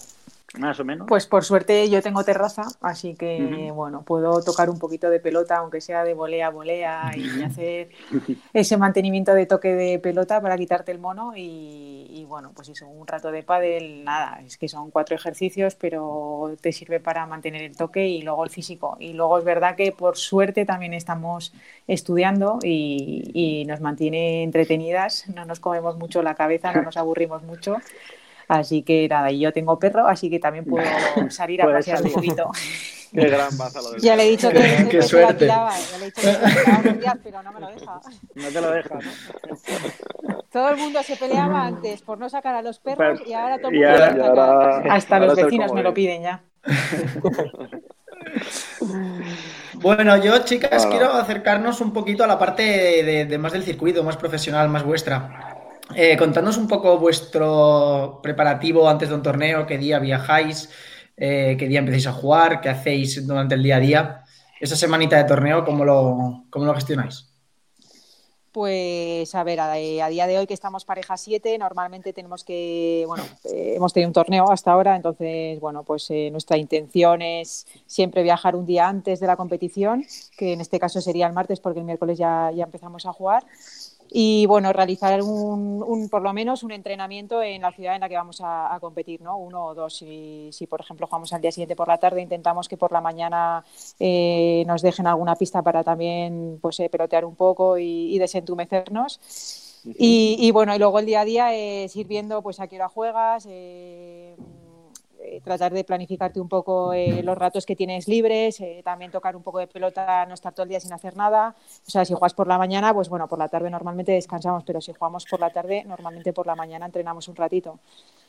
más 0.59 0.79
o 0.79 0.85
menos. 0.85 1.07
Pues 1.07 1.25
por 1.25 1.44
suerte 1.44 1.89
yo 1.89 2.01
tengo 2.01 2.23
terraza, 2.23 2.63
así 2.81 3.15
que 3.15 3.71
bueno, 3.73 4.03
puedo 4.03 4.41
tocar 4.44 4.69
un 4.69 4.77
poquito 4.77 5.09
de 5.09 5.19
pelota, 5.19 5.57
aunque 5.57 5.81
sea 5.81 6.03
de 6.03 6.13
volea 6.13 6.47
a 6.47 6.50
volea, 6.51 7.11
y 7.15 7.41
hacer 7.41 7.89
ese 8.53 8.77
mantenimiento 8.77 9.33
de 9.33 9.45
toque 9.47 9.73
de 9.73 10.00
pelota 10.00 10.41
para 10.41 10.57
quitarte 10.57 10.91
el 10.91 11.00
mono. 11.00 11.33
Y, 11.35 12.07
y, 12.09 12.25
bueno, 12.25 12.51
pues 12.53 12.69
eso, 12.69 12.88
un 12.88 13.07
rato 13.07 13.31
de 13.31 13.41
pádel, 13.44 14.03
nada, 14.03 14.41
es 14.45 14.57
que 14.57 14.67
son 14.67 14.91
cuatro 14.91 15.15
ejercicios, 15.15 15.75
pero 15.75 16.55
te 16.61 16.71
sirve 16.71 17.00
para 17.00 17.25
mantener 17.25 17.63
el 17.63 17.75
toque 17.75 18.07
y 18.07 18.21
luego 18.21 18.44
el 18.44 18.51
físico. 18.51 18.95
Y 19.00 19.13
luego 19.13 19.39
es 19.39 19.45
verdad 19.45 19.75
que 19.75 19.91
por 19.91 20.17
suerte 20.17 20.65
también 20.65 20.94
estamos 20.94 21.53
estudiando 21.88 22.59
y, 22.63 23.31
y 23.33 23.65
nos 23.65 23.81
mantiene 23.81 24.44
entretenidas, 24.44 25.27
no 25.29 25.45
nos 25.45 25.59
comemos 25.59 25.97
mucho 25.97 26.21
la 26.21 26.35
cabeza, 26.35 26.71
no 26.73 26.83
nos 26.83 26.97
aburrimos 26.97 27.44
mucho. 27.44 27.77
Así 28.59 28.83
que 28.83 29.07
nada, 29.07 29.31
y 29.31 29.39
yo 29.39 29.51
tengo 29.51 29.79
perro, 29.79 30.07
así 30.07 30.29
que 30.29 30.39
también 30.39 30.65
puedo 30.65 30.85
salir 31.29 31.61
a 31.61 31.65
pasear 31.65 31.97
un 31.97 32.03
salir. 32.11 32.13
poquito. 32.15 32.51
qué 33.13 33.27
gran 33.29 33.57
baza 33.57 33.81
lo 33.81 33.91
del 33.91 34.01
Ya 34.01 34.15
le 34.15 34.23
he 34.25 34.29
dicho 34.29 34.50
que 34.50 34.59
Qué 34.89 34.89
se 34.89 34.97
la 34.97 35.03
suerte. 35.03 35.45
tiraba, 35.45 35.71
ya 35.77 35.97
le 35.97 36.03
he 36.05 36.11
dicho 36.11 36.21
que 36.83 36.94
días, 36.94 37.17
pero 37.23 37.44
no 37.44 37.51
me 37.51 37.59
lo 37.59 37.67
deja. 37.67 38.01
No 38.35 38.47
te 38.47 38.61
lo 38.61 38.71
deja, 38.71 38.95
¿no? 38.95 39.01
Todo 40.51 40.69
el 40.69 40.77
mundo 40.77 41.01
se 41.03 41.15
peleaba 41.15 41.65
antes 41.65 42.01
por 42.03 42.17
no 42.19 42.29
sacar 42.29 42.53
a 42.55 42.62
los 42.62 42.77
perros 42.79 43.19
Pero- 43.19 43.29
y 43.29 43.33
ahora 43.33 43.57
todo 43.57 43.69
el 43.69 43.75
mundo 43.75 43.89
ahora- 43.89 44.25
ahora- 44.27 44.93
Hasta 44.93 45.15
ahora 45.15 45.27
los 45.27 45.36
vecinos 45.36 45.74
me 45.74 45.81
lo 45.83 45.93
piden 45.93 46.22
ya. 46.24 46.43
Bueno, 49.75 50.15
yo, 50.17 50.38
chicas, 50.45 50.86
quiero 50.88 51.12
acercarnos 51.13 51.81
un 51.81 51.91
poquito 51.91 52.24
a 52.24 52.27
la 52.27 52.39
parte 52.39 52.63
de, 52.63 53.25
de 53.25 53.38
más 53.38 53.51
del 53.51 53.63
circuito, 53.63 54.03
más 54.03 54.15
profesional, 54.17 54.69
más 54.69 54.83
vuestra. 54.83 55.52
Eh, 55.96 56.18
un 56.20 56.68
poco 56.68 56.98
vuestro 56.98 58.20
preparativo 58.24 58.90
antes 58.90 59.10
de 59.10 59.16
un 59.16 59.24
torneo, 59.24 59.68
qué 59.68 59.78
día 59.78 60.00
viajáis, 60.00 60.70
eh, 61.18 61.56
qué 61.60 61.68
día 61.68 61.80
empezáis 61.80 62.08
a 62.08 62.13
jugar, 62.13 62.62
qué 62.62 62.70
hacéis 62.70 63.25
durante 63.28 63.56
el 63.56 63.63
día 63.63 63.78
a 63.78 63.80
día. 63.80 64.24
Esa 64.60 64.75
semanita 64.75 65.18
de 65.18 65.25
torneo, 65.25 65.66
¿cómo 65.66 65.84
lo, 65.84 66.46
cómo 66.50 66.66
lo 66.66 66.74
gestionáis? 66.74 67.34
Pues 68.54 69.34
a 69.34 69.44
ver, 69.44 69.60
a, 69.60 69.74
a 69.74 70.10
día 70.10 70.28
de 70.28 70.38
hoy 70.38 70.46
que 70.46 70.54
estamos 70.54 70.86
pareja 70.86 71.18
7, 71.18 71.58
normalmente 71.58 72.13
tenemos 72.13 72.44
que, 72.44 73.04
bueno, 73.08 73.24
eh, 73.46 73.74
hemos 73.75 73.92
tenido 73.94 74.10
un 74.10 74.13
torneo 74.13 74.52
hasta 74.52 74.72
ahora, 74.72 74.96
entonces, 74.96 75.60
bueno, 75.60 75.84
pues 75.84 76.08
eh, 76.12 76.30
nuestra 76.30 76.56
intención 76.58 77.24
es 77.24 77.66
siempre 77.88 78.22
viajar 78.22 78.56
un 78.56 78.68
día 78.68 78.88
antes 78.88 79.20
de 79.20 79.25
la 79.25 79.38
competición, 79.38 80.06
que 80.38 80.54
en 80.54 80.62
este 80.62 80.80
caso 80.80 81.02
sería 81.02 81.25
el 81.25 81.34
martes 81.34 81.60
porque 81.60 81.80
el 81.80 81.86
miércoles 81.86 82.20
ya, 82.20 82.52
ya 82.54 82.66
empezamos 82.66 83.08
a 83.08 83.12
jugar. 83.12 83.44
Y 84.15 84.46
bueno, 84.46 84.72
realizar 84.72 85.24
un, 85.24 85.84
un, 85.84 86.08
por 86.08 86.22
lo 86.22 86.34
menos 86.34 86.62
un 86.62 86.72
entrenamiento 86.72 87.41
en 87.41 87.63
la 87.63 87.72
ciudad 87.72 87.96
en 87.96 88.01
la 88.01 88.10
que 88.10 88.15
vamos 88.15 88.41
a, 88.41 88.72
a 88.72 88.79
competir, 88.79 89.22
¿no? 89.22 89.38
Uno 89.38 89.65
o 89.65 89.74
dos. 89.74 89.98
Si, 89.98 90.50
si, 90.51 90.67
por 90.67 90.82
ejemplo, 90.82 91.08
jugamos 91.08 91.34
al 91.34 91.41
día 91.41 91.51
siguiente 91.51 91.75
por 91.75 91.88
la 91.88 91.98
tarde, 91.98 92.22
intentamos 92.22 92.70
que 92.70 92.77
por 92.77 92.91
la 92.91 93.01
mañana 93.01 93.65
eh, 94.00 94.63
nos 94.67 94.84
dejen 94.84 95.08
alguna 95.08 95.36
pista 95.36 95.63
para 95.63 95.84
también 95.84 96.60
pues, 96.62 96.79
eh, 96.79 96.89
pelotear 96.89 97.25
un 97.25 97.36
poco 97.36 97.79
y, 97.79 98.13
y 98.13 98.20
desentumecernos. 98.20 99.20
Y, 99.98 100.38
y, 100.39 100.51
bueno, 100.51 100.75
y 100.75 100.79
luego 100.79 101.00
el 101.00 101.08
día 101.08 101.22
a 101.22 101.25
día 101.25 101.53
es 101.55 101.96
ir 101.96 102.08
viendo 102.08 102.43
pues, 102.43 102.60
a 102.60 102.67
qué 102.67 102.75
hora 102.75 102.89
juegas, 102.89 103.48
eh, 103.50 104.36
eh, 105.25 105.39
tratar 105.42 105.72
de 105.72 105.86
planificarte 105.86 106.42
un 106.42 106.50
poco 106.50 106.92
eh, 106.92 107.24
los 107.24 107.38
ratos 107.38 107.65
que 107.65 107.77
tienes 107.77 108.10
libres, 108.10 108.60
eh, 108.60 108.82
también 108.84 109.10
tocar 109.10 109.38
un 109.38 109.42
poco 109.42 109.60
de 109.60 109.68
pelota, 109.68 110.25
no 110.25 110.34
estar 110.34 110.53
todo 110.53 110.63
el 110.63 110.70
día 110.70 110.82
sin 110.82 110.92
hacer 110.92 111.15
nada. 111.15 111.56
O 111.88 111.89
sea, 111.89 112.03
si 112.03 112.13
juegas 112.13 112.34
por 112.34 112.46
la 112.46 112.58
mañana, 112.58 112.94
pues 112.94 113.08
bueno, 113.08 113.25
por 113.30 113.39
la 113.39 113.48
tarde 113.48 113.70
normalmente 113.70 114.12
descansamos, 114.12 114.65
pero 114.65 114.82
si 114.82 114.92
jugamos 114.92 115.25
por 115.25 115.39
la 115.39 115.50
tarde, 115.50 115.86
normalmente 115.86 116.34
por 116.34 116.46
la 116.46 116.56
mañana 116.56 116.88
entrenamos 116.88 117.30
un 117.30 117.38
ratito. 117.38 117.80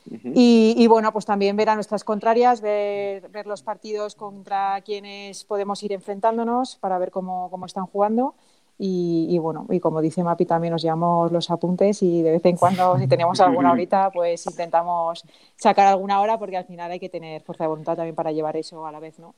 y, 0.07 0.87
bueno, 0.87 1.13
pues 1.13 1.25
también 1.25 1.57
ver 1.57 1.71
a 1.71 1.75
nuestras 1.75 2.05
contrarias, 2.05 2.61
ver, 2.61 3.29
ver, 3.31 3.47
los 3.47 3.63
partidos 3.63 4.15
contra 4.15 4.81
quienes 4.83 5.45
podemos 5.45 5.83
ir 5.83 5.93
enfrentándonos 5.93 6.77
para 6.77 6.99
ver 6.99 7.11
cómo, 7.11 7.51
cómo 7.51 7.67
están 7.67 7.87
jugando. 7.87 8.35
Y, 8.76 9.38
bueno, 9.38 9.66
y 9.71 9.78
como 9.78 10.00
dice 10.00 10.25
Mapi, 10.25 10.47
también 10.47 10.73
nos 10.73 10.83
llevamos 10.83 11.31
los 11.31 11.49
apuntes 11.50 12.02
y 12.02 12.23
de 12.23 12.33
vez 12.33 12.45
en 12.45 12.57
cuando, 12.57 12.99
si 12.99 13.07
tenemos 13.07 13.40
alguna 13.40 13.71
horita, 13.73 14.11
pues 14.11 14.45
intentamos 14.47 15.23
sacar 15.57 15.87
alguna 15.87 16.21
hora 16.21 16.38
porque 16.38 16.57
al 16.57 16.64
final 16.64 16.90
hay 16.90 16.99
que 16.99 17.09
tener 17.09 17.43
fuerza 17.43 17.64
de 17.64 17.69
voluntad 17.69 17.95
también 17.95 18.16
para 18.16 18.33
llevar 18.33 18.57
eso 18.57 18.85
a 18.87 18.93
la 18.93 18.99
vez, 18.99 19.19
¿no? 19.19 19.35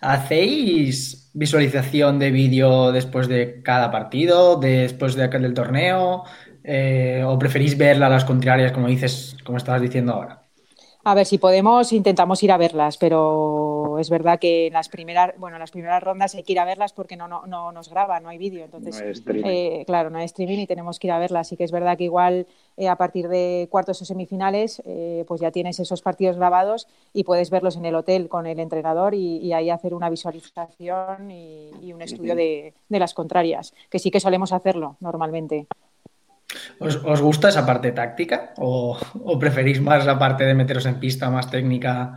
¿Hacéis 0.00 1.30
visualización 1.32 2.18
de 2.18 2.30
vídeo 2.30 2.92
después 2.92 3.28
de 3.28 3.62
cada 3.62 3.90
partido, 3.90 4.56
después 4.56 5.14
de 5.14 5.24
aquel 5.24 5.42
del 5.42 5.54
torneo? 5.54 6.24
Eh, 6.62 7.22
¿O 7.26 7.38
preferís 7.38 7.78
verla 7.78 8.06
a 8.06 8.10
las 8.10 8.24
contrarias, 8.24 8.72
como 8.72 8.88
dices, 8.88 9.36
como 9.44 9.56
estabas 9.58 9.80
diciendo 9.80 10.12
ahora? 10.12 10.45
A 11.08 11.14
ver, 11.14 11.24
si 11.24 11.38
podemos, 11.38 11.92
intentamos 11.92 12.42
ir 12.42 12.50
a 12.50 12.56
verlas, 12.56 12.98
pero 12.98 13.96
es 14.00 14.10
verdad 14.10 14.40
que 14.40 14.66
en 14.66 14.72
las 14.72 14.88
primeras, 14.88 15.38
bueno, 15.38 15.56
las 15.56 15.70
primeras 15.70 16.02
rondas 16.02 16.34
hay 16.34 16.42
que 16.42 16.50
ir 16.50 16.58
a 16.58 16.64
verlas 16.64 16.92
porque 16.92 17.14
no, 17.14 17.28
no, 17.28 17.46
no 17.46 17.70
nos 17.70 17.88
graba, 17.88 18.18
no 18.18 18.28
hay 18.28 18.38
vídeo. 18.38 18.64
Entonces, 18.64 19.22
eh, 19.24 19.84
claro, 19.86 20.10
no 20.10 20.18
hay 20.18 20.24
streaming 20.24 20.58
y 20.58 20.66
tenemos 20.66 20.98
que 20.98 21.06
ir 21.06 21.12
a 21.12 21.20
verlas. 21.20 21.46
Así 21.46 21.56
que 21.56 21.62
es 21.62 21.70
verdad 21.70 21.96
que 21.96 22.02
igual 22.02 22.48
eh, 22.76 22.88
a 22.88 22.96
partir 22.96 23.28
de 23.28 23.68
cuartos 23.70 24.02
o 24.02 24.04
semifinales, 24.04 24.82
eh, 24.84 25.24
pues 25.28 25.40
ya 25.40 25.52
tienes 25.52 25.78
esos 25.78 26.02
partidos 26.02 26.38
grabados 26.38 26.88
y 27.12 27.22
puedes 27.22 27.50
verlos 27.50 27.76
en 27.76 27.84
el 27.84 27.94
hotel 27.94 28.28
con 28.28 28.48
el 28.48 28.58
entrenador 28.58 29.14
y, 29.14 29.52
ahí 29.52 29.70
hacer 29.70 29.94
una 29.94 30.10
visualización 30.10 31.30
y, 31.30 31.92
un 31.92 32.02
estudio 32.02 32.34
de, 32.34 32.74
de 32.88 32.98
las 32.98 33.14
contrarias, 33.14 33.74
que 33.90 34.00
sí 34.00 34.10
que 34.10 34.18
solemos 34.18 34.52
hacerlo 34.52 34.96
normalmente. 34.98 35.68
¿Os, 36.78 37.20
gusta 37.20 37.48
esa 37.48 37.66
parte 37.66 37.92
táctica 37.92 38.54
o, 38.58 38.96
preferís 39.38 39.80
más 39.80 40.06
la 40.06 40.18
parte 40.18 40.44
de 40.44 40.54
meteros 40.54 40.86
en 40.86 41.00
pista, 41.00 41.30
más 41.30 41.50
técnica? 41.50 42.14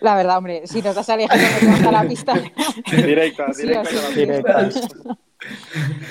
La 0.00 0.16
verdad, 0.16 0.38
hombre, 0.38 0.66
si 0.66 0.82
nos 0.82 0.94
das 0.94 1.08
a 1.08 1.14
elegir, 1.14 1.86
a 1.86 1.92
la 1.92 2.02
pista. 2.02 2.34
directa, 2.90 3.46
directa. 4.14 4.70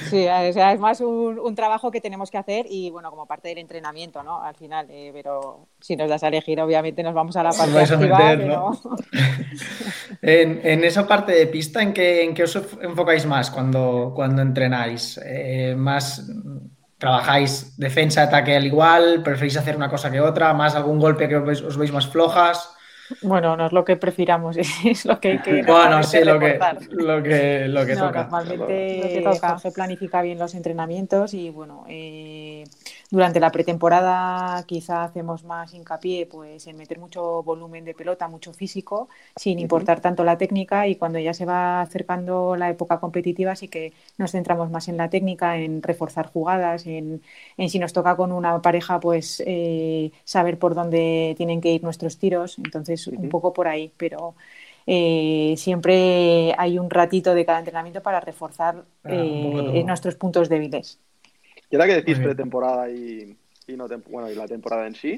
Sí, 0.10 0.28
o 0.28 0.54
sea, 0.54 0.74
es 0.74 0.80
más 0.80 1.02
un, 1.02 1.56
trabajo 1.56 1.92
que 1.92 2.02
tenemos 2.02 2.30
que 2.30 2.38
hacer 2.38 2.66
y 2.70 2.90
bueno, 2.92 3.10
como 3.10 3.26
parte 3.26 3.50
del 3.50 3.58
entrenamiento, 3.58 4.22
¿no? 4.24 4.42
Al 4.42 4.56
final, 4.56 4.88
eh, 4.90 5.12
pero 5.14 5.68
si 5.80 5.96
nos 5.96 6.10
das 6.10 6.24
a 6.24 6.28
elegir, 6.28 6.60
obviamente 6.62 7.02
nos 7.04 7.14
vamos 7.14 7.36
a 7.36 7.44
la 7.44 7.52
parte 7.52 7.80
activa, 7.80 8.34
en, 10.22 10.84
esa 10.84 11.08
parte 11.08 11.32
de 11.32 11.48
pista, 11.48 11.82
¿en 11.82 11.94
qué, 11.94 12.24
en 12.24 12.34
qué 12.34 12.44
os 12.44 12.56
enfocáis 12.82 13.26
más 13.26 13.50
cuando, 13.50 14.12
cuando 14.16 14.42
entrenáis? 14.42 15.20
Eh, 15.26 15.74
¿Más 15.76 16.30
trabajáis 17.04 17.78
defensa, 17.78 18.24
ataque 18.24 18.56
al 18.56 18.66
igual? 18.66 19.22
¿Preferís 19.24 19.58
hacer 19.58 19.76
una 19.76 19.90
cosa 19.90 20.10
que 20.10 20.22
otra? 20.22 20.54
¿Más 20.54 20.74
algún 20.74 21.00
golpe 21.00 21.28
que 21.28 21.36
os 21.36 21.78
veis, 21.78 21.92
más 21.92 22.08
flojas? 22.08 22.70
Bueno, 23.22 23.58
no 23.58 23.66
es 23.66 23.74
lo 23.74 23.84
que 23.84 23.98
prefiramos, 23.98 24.56
es 24.86 25.04
lo 25.04 25.20
que 25.20 25.32
hay 25.32 25.40
que. 25.40 25.64
Bueno, 25.68 26.02
sí, 26.02 26.24
lo 26.24 26.40
que, 26.40 26.58
lo 26.92 27.22
que, 27.22 27.68
lo 27.68 27.86
que 27.86 27.96
toca. 27.98 28.24
Normalmente 28.24 29.20
lo 29.22 29.32
que 29.34 29.40
Jorge 29.40 29.72
planifica 29.72 30.22
bien 30.22 30.40
los 30.40 30.56
entrenamientos 30.56 31.34
y 31.34 31.50
bueno, 31.50 31.84
eh, 31.90 32.64
durante 33.10 33.40
la 33.40 33.52
pretemporada 33.52 34.64
quizá 34.66 35.04
hacemos 35.04 35.44
más 35.44 35.74
hincapié 35.74 36.26
pues, 36.26 36.66
en 36.68 36.78
meter 36.78 37.00
mucho 37.00 37.44
volumen 37.44 37.86
de 37.86 37.94
pelota, 37.94 38.28
mucho 38.28 38.54
físico, 38.54 39.10
sin 39.36 39.60
importar 39.60 40.02
tanto 40.02 40.24
la 40.24 40.38
técnica 40.38 40.88
y 40.88 40.96
cuando 40.96 41.20
ya 41.20 41.34
se 41.34 41.46
va 41.46 41.82
acercando 41.82 42.56
la 42.56 42.70
época 42.70 43.00
competitiva 43.00 43.56
sí 43.56 43.68
que 43.68 43.94
nos 44.18 44.32
centramos 44.32 44.70
más 44.72 44.88
en 44.88 44.98
la 44.98 45.10
técnica, 45.10 45.58
en 45.58 45.82
reforzar 45.84 46.28
jugadas, 46.32 46.86
en, 46.88 47.22
si 47.68 47.80
nos 47.80 47.94
toca 47.94 48.16
con 48.16 48.32
una 48.32 48.62
pareja 48.62 49.00
pues 49.00 49.42
eh, 49.46 50.12
saber 50.24 50.58
por 50.60 50.76
dónde 50.76 51.34
tienen 51.38 51.62
que 51.62 51.72
ir 51.74 51.84
nuestros 51.84 52.18
tiros, 52.18 52.58
entonces 52.60 53.08
un 53.08 53.30
poco 53.30 53.54
por 53.54 53.68
ahí, 53.68 53.94
pero... 53.98 54.36
Eh, 54.86 55.56
siempre 55.58 56.54
hay 56.58 56.78
un 56.78 56.90
ratito 56.90 57.34
de 57.34 57.46
cada 57.46 57.60
entrenamiento 57.60 58.02
para 58.02 58.20
reforzar 58.20 58.86
ah, 59.06 59.10
eh, 59.14 59.84
nuestros 59.86 60.16
puntos 60.16 60.50
débiles. 60.50 61.00
Y 61.74 61.76
ahora 61.76 61.88
que 61.88 61.96
decís 61.96 62.20
pretemporada 62.20 62.88
y, 62.88 63.36
no 63.70 63.88
bueno, 64.08 64.30
y 64.30 64.36
la 64.36 64.48
temporada 64.48 64.86
en 64.86 64.94
sí, 64.94 65.18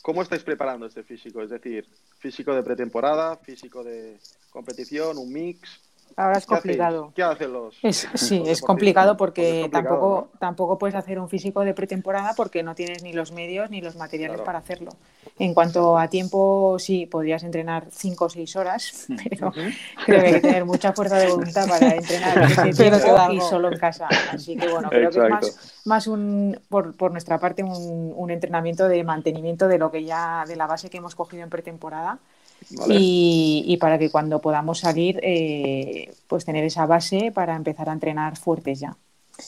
¿cómo 0.00 0.22
estáis 0.22 0.42
preparando 0.42 0.86
este 0.86 1.02
físico? 1.02 1.42
Es 1.42 1.50
decir, 1.50 1.86
físico 2.18 2.54
de 2.54 2.62
pretemporada, 2.62 3.36
físico 3.36 3.84
de 3.84 4.16
competición, 4.48 5.18
un 5.18 5.30
mix. 5.30 5.78
Ahora 6.16 6.38
es 6.38 6.46
complicado. 6.46 7.12
¿Qué 7.14 7.22
hacen 7.22 7.52
los.? 7.52 7.76
sí, 8.14 8.42
es 8.46 8.60
complicado 8.60 9.16
porque 9.16 9.68
tampoco, 9.72 10.28
tampoco 10.38 10.78
puedes 10.78 10.94
hacer 10.94 11.18
un 11.18 11.28
físico 11.28 11.62
de 11.62 11.74
pretemporada 11.74 12.34
porque 12.34 12.62
no 12.62 12.74
tienes 12.74 13.02
ni 13.02 13.12
los 13.12 13.32
medios 13.32 13.70
ni 13.70 13.80
los 13.80 13.96
materiales 13.96 14.40
para 14.40 14.58
hacerlo. 14.58 14.90
En 15.38 15.54
cuanto 15.54 15.98
a 15.98 16.08
tiempo, 16.08 16.78
sí, 16.78 17.06
podrías 17.06 17.42
entrenar 17.42 17.86
cinco 17.90 18.26
o 18.26 18.28
seis 18.28 18.54
horas, 18.56 19.06
pero 19.28 19.52
creo 20.04 20.20
que 20.20 20.26
hay 20.26 20.32
que 20.34 20.40
tener 20.40 20.64
mucha 20.64 20.92
fuerza 20.92 21.16
de 21.16 21.28
voluntad 21.28 21.68
para 21.68 21.94
entrenar 21.94 23.32
y 23.32 23.40
solo 23.40 23.72
en 23.72 23.78
casa. 23.78 24.08
Así 24.32 24.56
que 24.56 24.68
bueno, 24.68 24.90
creo 24.90 25.10
que 25.10 25.18
es 25.18 25.30
más, 25.30 25.80
más 25.84 26.06
un, 26.06 26.60
por, 26.68 26.94
por 26.96 27.12
nuestra 27.12 27.38
parte, 27.38 27.62
un, 27.62 28.12
un 28.14 28.30
entrenamiento 28.30 28.88
de 28.88 29.02
mantenimiento 29.04 29.68
de 29.68 29.78
lo 29.78 29.90
que 29.90 30.04
ya, 30.04 30.44
de 30.46 30.56
la 30.56 30.66
base 30.66 30.90
que 30.90 30.98
hemos 30.98 31.14
cogido 31.14 31.42
en 31.42 31.50
pretemporada 31.50 32.18
y, 32.88 33.76
para 33.80 33.98
que 33.98 34.10
cuando 34.10 34.40
podamos 34.40 34.80
salir, 34.80 35.18
eh, 35.22 36.12
pues 36.26 36.44
tener 36.44 36.64
esa 36.64 36.86
base 36.86 37.32
para 37.32 37.56
empezar 37.56 37.88
a 37.88 37.92
entrenar 37.92 38.36
fuertes 38.36 38.80
ya. 38.80 38.96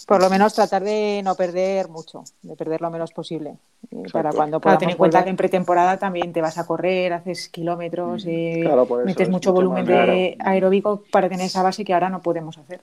Por 0.06 0.22
lo 0.22 0.30
menos 0.30 0.54
tratar 0.54 0.82
de 0.82 1.20
no 1.22 1.34
perder 1.34 1.88
mucho, 1.88 2.24
de 2.42 2.56
perder 2.56 2.80
lo 2.80 2.90
menos 2.90 3.12
posible. 3.12 3.56
Eh, 3.90 4.04
para 4.12 4.32
cuando 4.32 4.60
podamos 4.60 4.80
tener 4.80 4.92
en 4.94 4.98
cuenta 4.98 5.22
que 5.22 5.30
en 5.30 5.36
pretemporada 5.36 5.98
también 5.98 6.32
te 6.32 6.40
vas 6.40 6.56
a 6.58 6.66
correr, 6.66 7.12
haces 7.12 7.48
kilómetros, 7.48 8.24
mm. 8.24 8.28
eh, 8.28 8.70
metes 9.04 9.28
mucho 9.28 9.52
volumen 9.52 9.84
de 9.84 10.36
aeróbico 10.40 11.02
para 11.10 11.28
tener 11.28 11.46
esa 11.46 11.62
base 11.62 11.84
que 11.84 11.92
ahora 11.92 12.08
no 12.08 12.22
podemos 12.22 12.56
hacer. 12.58 12.80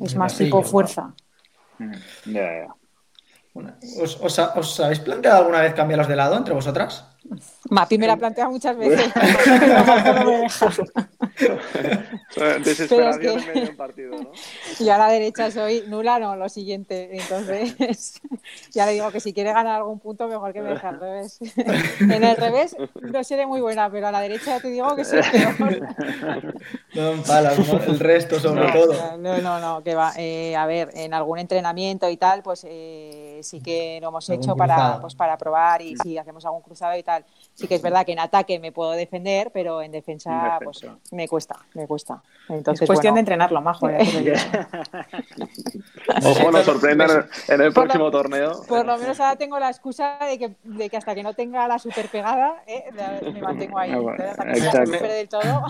Es 0.00 0.16
más 0.16 0.36
tipo 0.36 0.62
fuerza. 0.62 1.12
Mm. 1.78 1.92
¿Os, 4.00 4.20
os, 4.20 4.80
habéis 4.80 5.00
planteado 5.00 5.38
alguna 5.38 5.60
vez 5.60 5.74
cambiarlos 5.74 6.08
de 6.08 6.16
lado 6.16 6.36
entre 6.36 6.54
vosotras? 6.54 7.09
Mapi 7.68 7.98
me 7.98 8.06
la 8.06 8.16
plantea 8.16 8.48
muchas 8.48 8.76
veces. 8.76 9.12
Desesperación 12.64 13.38
en 13.38 13.46
medio 13.46 13.64
de 13.64 13.70
un 13.70 13.76
partido, 13.76 14.10
¿no? 14.10 14.32
Yo 14.84 14.94
a 14.94 14.98
la 14.98 15.08
derecha 15.08 15.50
soy 15.50 15.84
nula, 15.86 16.18
no, 16.18 16.36
lo 16.36 16.48
siguiente. 16.48 17.10
Entonces, 17.12 18.20
ya 18.72 18.86
le 18.86 18.92
digo 18.92 19.10
que 19.10 19.20
si 19.20 19.32
quiere 19.32 19.52
ganar 19.52 19.76
algún 19.76 20.00
punto, 20.00 20.28
mejor 20.28 20.52
que 20.52 20.62
me 20.62 20.70
deje 20.70 20.86
al 20.86 20.98
revés. 20.98 21.38
En 22.00 22.24
el 22.24 22.36
revés 22.36 22.76
no 23.00 23.22
seré 23.22 23.46
muy 23.46 23.60
buena, 23.60 23.90
pero 23.90 24.08
a 24.08 24.12
la 24.12 24.20
derecha 24.20 24.58
te 24.60 24.68
digo 24.68 24.96
que 24.96 25.04
soy 25.04 25.20
peor. 25.30 25.88
No 26.94 27.22
palas, 27.22 27.58
el 27.58 28.00
resto 28.00 28.40
sobre 28.40 28.72
todo. 28.72 29.18
No, 29.18 29.38
no, 29.38 29.60
no, 29.60 29.82
que 29.82 29.94
va. 29.94 30.12
Eh, 30.16 30.56
a 30.56 30.66
ver, 30.66 30.90
en 30.94 31.14
algún 31.14 31.38
entrenamiento 31.38 32.08
y 32.08 32.16
tal, 32.16 32.42
pues 32.42 32.66
eh, 32.68 33.40
sí 33.42 33.60
que 33.60 33.98
lo 34.00 34.08
hemos 34.08 34.28
hecho 34.30 34.56
para, 34.56 35.00
pues, 35.00 35.14
para 35.14 35.36
probar 35.36 35.82
y 35.82 35.96
si 35.96 36.18
hacemos 36.18 36.44
algún 36.44 36.62
cruzado 36.62 36.96
y 36.96 37.02
tal. 37.10 37.24
Sí 37.54 37.68
que 37.68 37.74
es 37.74 37.82
verdad 37.82 38.06
que 38.06 38.12
en 38.12 38.20
ataque 38.20 38.58
me 38.58 38.72
puedo 38.72 38.92
defender, 38.92 39.50
pero 39.52 39.82
en 39.82 39.92
defensa, 39.92 40.58
pues 40.62 40.80
me 41.10 41.28
cuesta, 41.28 41.56
me 41.74 41.86
cuesta. 41.86 42.22
Entonces, 42.48 42.82
es 42.82 42.86
cuestión 42.86 43.14
de 43.14 43.20
entrenarlo, 43.20 43.60
majo. 43.60 43.86
Ojo, 46.24 46.50
nos 46.50 46.64
sorprendan 46.64 47.28
en 47.48 47.60
el 47.60 47.72
próximo 47.72 48.10
torneo. 48.10 48.62
Por 48.66 48.86
lo 48.86 48.96
menos 48.96 49.20
ahora 49.20 49.36
tengo 49.36 49.58
la 49.58 49.68
excusa 49.68 50.18
de 50.26 50.38
que, 50.38 50.54
de 50.64 50.88
que 50.88 50.96
hasta 50.96 51.14
que 51.14 51.22
no 51.22 51.34
tenga 51.34 51.68
la 51.68 51.78
super 51.78 52.08
pegada, 52.08 52.62
¿eh? 52.66 52.84
me 53.22 53.42
mantengo 53.42 53.78
ahí. 53.78 53.90
del 53.90 55.28
todo. 55.28 55.66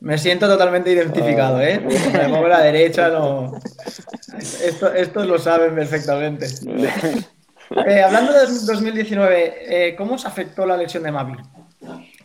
Me 0.00 0.18
siento 0.18 0.46
totalmente 0.46 0.92
identificado, 0.92 1.60
¿eh? 1.60 1.80
Me 1.80 2.28
muevo 2.28 2.46
a 2.46 2.50
la 2.50 2.60
derecha, 2.60 3.08
no. 3.08 3.58
Esto, 4.38 4.92
estos 4.92 5.26
lo 5.26 5.38
saben 5.38 5.74
perfectamente. 5.74 6.46
Eh, 7.70 8.02
hablando 8.02 8.32
de 8.32 8.46
2019, 8.46 9.88
eh, 9.88 9.96
¿cómo 9.96 10.14
os 10.14 10.24
afectó 10.24 10.66
la 10.66 10.76
lesión 10.76 11.02
de 11.02 11.12
Mavi? 11.12 11.34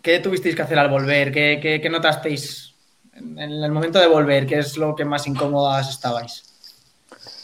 ¿Qué 0.02 0.20
tuvisteis 0.20 0.56
que 0.56 0.62
hacer 0.62 0.80
al 0.80 0.90
volver? 0.90 1.32
¿Qué, 1.32 1.88
notasteis 1.92 2.76
en, 3.14 3.40
el 3.40 3.72
momento 3.72 4.00
de 4.00 4.08
volver? 4.08 4.46
¿Qué 4.46 4.60
es 4.60 4.78
lo 4.78 4.96
que 4.96 5.06
más 5.06 5.28
incómodas 5.28 5.90
estabais? 5.90 6.44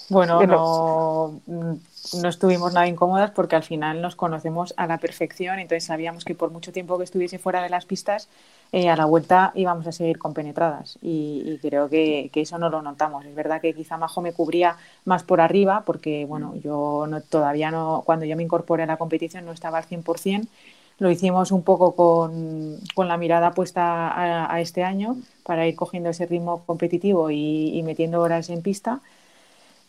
Bueno, 0.09 0.41
no, 0.45 1.41
no 1.47 2.29
estuvimos 2.29 2.73
nada 2.73 2.87
incómodas 2.87 3.31
porque 3.31 3.55
al 3.55 3.63
final 3.63 4.01
nos 4.01 4.15
conocemos 4.15 4.73
a 4.77 4.87
la 4.87 4.97
perfección, 4.99 5.59
entonces 5.59 5.83
sabíamos 5.83 6.23
que 6.23 6.35
por 6.35 6.51
mucho 6.51 6.71
tiempo 6.71 6.97
que 6.97 7.03
estuviese 7.03 7.39
fuera 7.39 7.61
de 7.61 7.69
las 7.69 7.85
pistas, 7.85 8.29
eh, 8.71 8.89
a 8.89 8.95
la 8.95 9.05
vuelta 9.05 9.51
íbamos 9.55 9.87
a 9.87 9.91
seguir 9.91 10.17
compenetradas 10.17 10.99
y, 11.01 11.43
y 11.45 11.57
creo 11.59 11.89
que, 11.89 12.29
que, 12.33 12.41
eso 12.41 12.57
no 12.57 12.69
lo 12.69 12.81
notamos. 12.81 13.25
Es 13.25 13.35
verdad 13.35 13.61
que 13.61 13.73
quizá 13.73 13.97
Majo 13.97 14.21
me 14.21 14.33
cubría 14.33 14.77
más 15.05 15.23
por 15.23 15.41
arriba 15.41 15.83
porque, 15.85 16.25
bueno, 16.25 16.55
yo 16.55 17.05
no, 17.07 17.21
todavía 17.21 17.71
no, 17.71 18.03
cuando 18.05 18.25
yo 18.25 18.35
me 18.35 18.43
incorporé 18.43 18.83
a 18.83 18.87
la 18.87 18.97
competición 18.97 19.45
no 19.45 19.51
estaba 19.51 19.77
al 19.77 19.85
100%, 19.85 20.47
lo 20.99 21.11
hicimos 21.11 21.51
un 21.51 21.63
poco 21.63 21.95
con, 21.95 22.79
con 22.95 23.07
la 23.07 23.17
mirada 23.17 23.51
puesta 23.51 24.07
a, 24.07 24.53
a, 24.53 24.61
este 24.61 24.83
año 24.83 25.17
para 25.43 25.67
ir 25.67 25.75
cogiendo 25.75 26.09
ese 26.09 26.25
ritmo 26.25 26.63
competitivo 26.65 27.29
y, 27.29 27.77
y 27.77 27.83
metiendo 27.83 28.21
horas 28.21 28.49
en 28.49 28.61
pista 28.61 29.01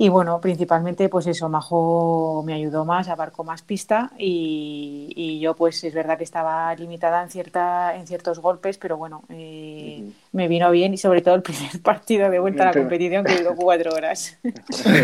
Y 0.00 0.10
bueno, 0.10 0.40
principalmente 0.40 1.08
pues 1.08 1.26
eso, 1.26 1.48
Majo 1.48 2.44
me 2.46 2.54
ayudó 2.54 2.84
más, 2.84 3.08
abarcó 3.08 3.42
más 3.42 3.62
pista 3.62 4.12
y, 4.16 5.12
y 5.16 5.40
yo 5.40 5.54
pues 5.56 5.82
es 5.82 5.92
verdad 5.92 6.16
que 6.16 6.22
estaba 6.22 6.72
limitada 6.76 7.20
en, 7.20 7.30
cierta, 7.30 7.96
en 7.96 8.06
ciertos 8.06 8.38
golpes, 8.38 8.78
pero 8.78 8.96
bueno, 8.96 9.24
eh, 9.28 10.08
me 10.30 10.46
vino 10.46 10.70
bien 10.70 10.94
y 10.94 10.98
sobre 10.98 11.20
todo 11.20 11.34
el 11.34 11.42
primer 11.42 11.82
partido 11.82 12.30
de 12.30 12.38
vuelta 12.38 12.62
a 12.62 12.66
la 12.66 12.72
competición 12.74 13.24
que 13.24 13.38
duró 13.42 13.56
cuatro 13.56 13.92
horas. 13.92 14.38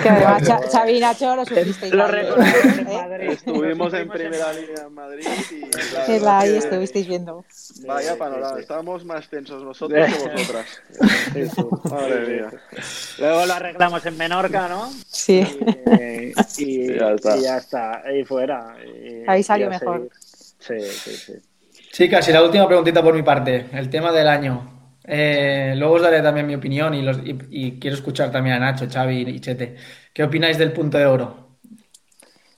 Que 0.03 0.09
además, 0.09 0.43
y 0.89 1.01
Nacho 1.01 1.35
lo 1.35 1.45
sufristeis. 1.45 1.93
Lo 1.93 2.09
en 2.09 2.15
¿eh? 2.27 2.95
Madrid. 2.95 3.31
Estuvimos 3.31 3.93
en 3.95 4.09
primera 4.09 4.53
línea 4.53 4.85
en 4.87 4.95
Madrid 4.95 5.27
y 5.51 5.61
la 5.61 5.67
Es 6.03 6.09
verdad 6.09 6.21
la- 6.23 6.39
ahí 6.39 6.51
que- 6.53 6.59
estuvisteis 6.59 7.09
viendo. 7.09 7.45
Vaya 7.87 8.17
panorama, 8.17 8.49
sí, 8.51 8.55
sí. 8.57 8.61
estábamos 8.63 9.05
más 9.05 9.29
tensos 9.29 9.63
nosotros 9.65 10.07
que 10.07 10.29
vosotras. 10.29 10.67
Sí. 11.35 11.51
Madre 11.91 12.27
mía. 12.29 12.51
Luego 13.19 13.47
lo 13.47 13.53
arreglamos 13.55 14.07
en 14.07 14.17
Menorca, 14.17 14.69
¿no? 14.69 14.84
Sí. 15.07 15.43
Y, 16.57 16.63
y- 16.65 16.93
Y 16.93 16.99
ya 16.99 17.13
está. 17.13 17.37
y 17.39 17.43
ya 17.43 17.57
está, 17.59 18.03
ahí 18.07 18.25
fuera. 18.25 18.77
Y- 18.85 19.25
Ahí 19.27 19.43
salió 19.43 19.69
mejor. 19.69 20.09
Sí, 20.59 20.75
sí, 20.99 21.17
sí. 21.17 21.33
Chicas, 21.93 22.29
y 22.29 22.33
la 22.33 22.43
última 22.43 22.67
preguntita 22.67 23.03
por 23.03 23.15
mi 23.15 23.23
parte, 23.23 23.67
el 23.73 23.89
tema 23.89 24.13
del 24.13 24.29
año. 24.29 24.71
Eh, 25.05 25.75
luego 25.77 25.95
os 25.95 26.03
daré 26.03 26.23
también 26.23 26.47
mi 26.47 26.55
opinión 26.55 26.95
y, 26.95 27.03
los- 27.03 27.19
y- 27.25 27.39
y 27.51 27.79
quiero 27.79 27.97
escuchar 27.97 28.31
también 28.33 28.57
a 28.57 28.59
Nacho, 28.61 28.87
Xavi 28.91 29.21
y 29.29 29.41
Chete. 29.41 29.77
¿Qué 30.13 30.25
opináis 30.25 30.59
del 30.59 30.73
punto 30.73 30.99
de 30.99 31.07
oro? 31.07 31.59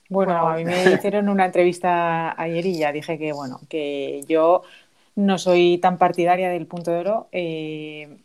Bueno, 0.09 0.47
a 0.47 0.55
mí 0.55 0.63
me 0.65 0.93
hicieron 0.93 1.27
una 1.29 1.45
entrevista 1.45 2.39
ayer 2.41 2.65
y 2.65 2.77
ya 2.79 2.91
dije 2.93 3.17
que, 3.17 3.33
bueno, 3.33 3.59
que 3.69 4.21
yo 4.27 4.61
no 5.15 5.37
soy 5.37 5.79
tan 5.79 5.97
partidaria 5.97 6.49
del 6.49 6.67
punto 6.67 6.91
de 6.91 6.97
oro. 6.99 7.29
eh, 7.31 8.17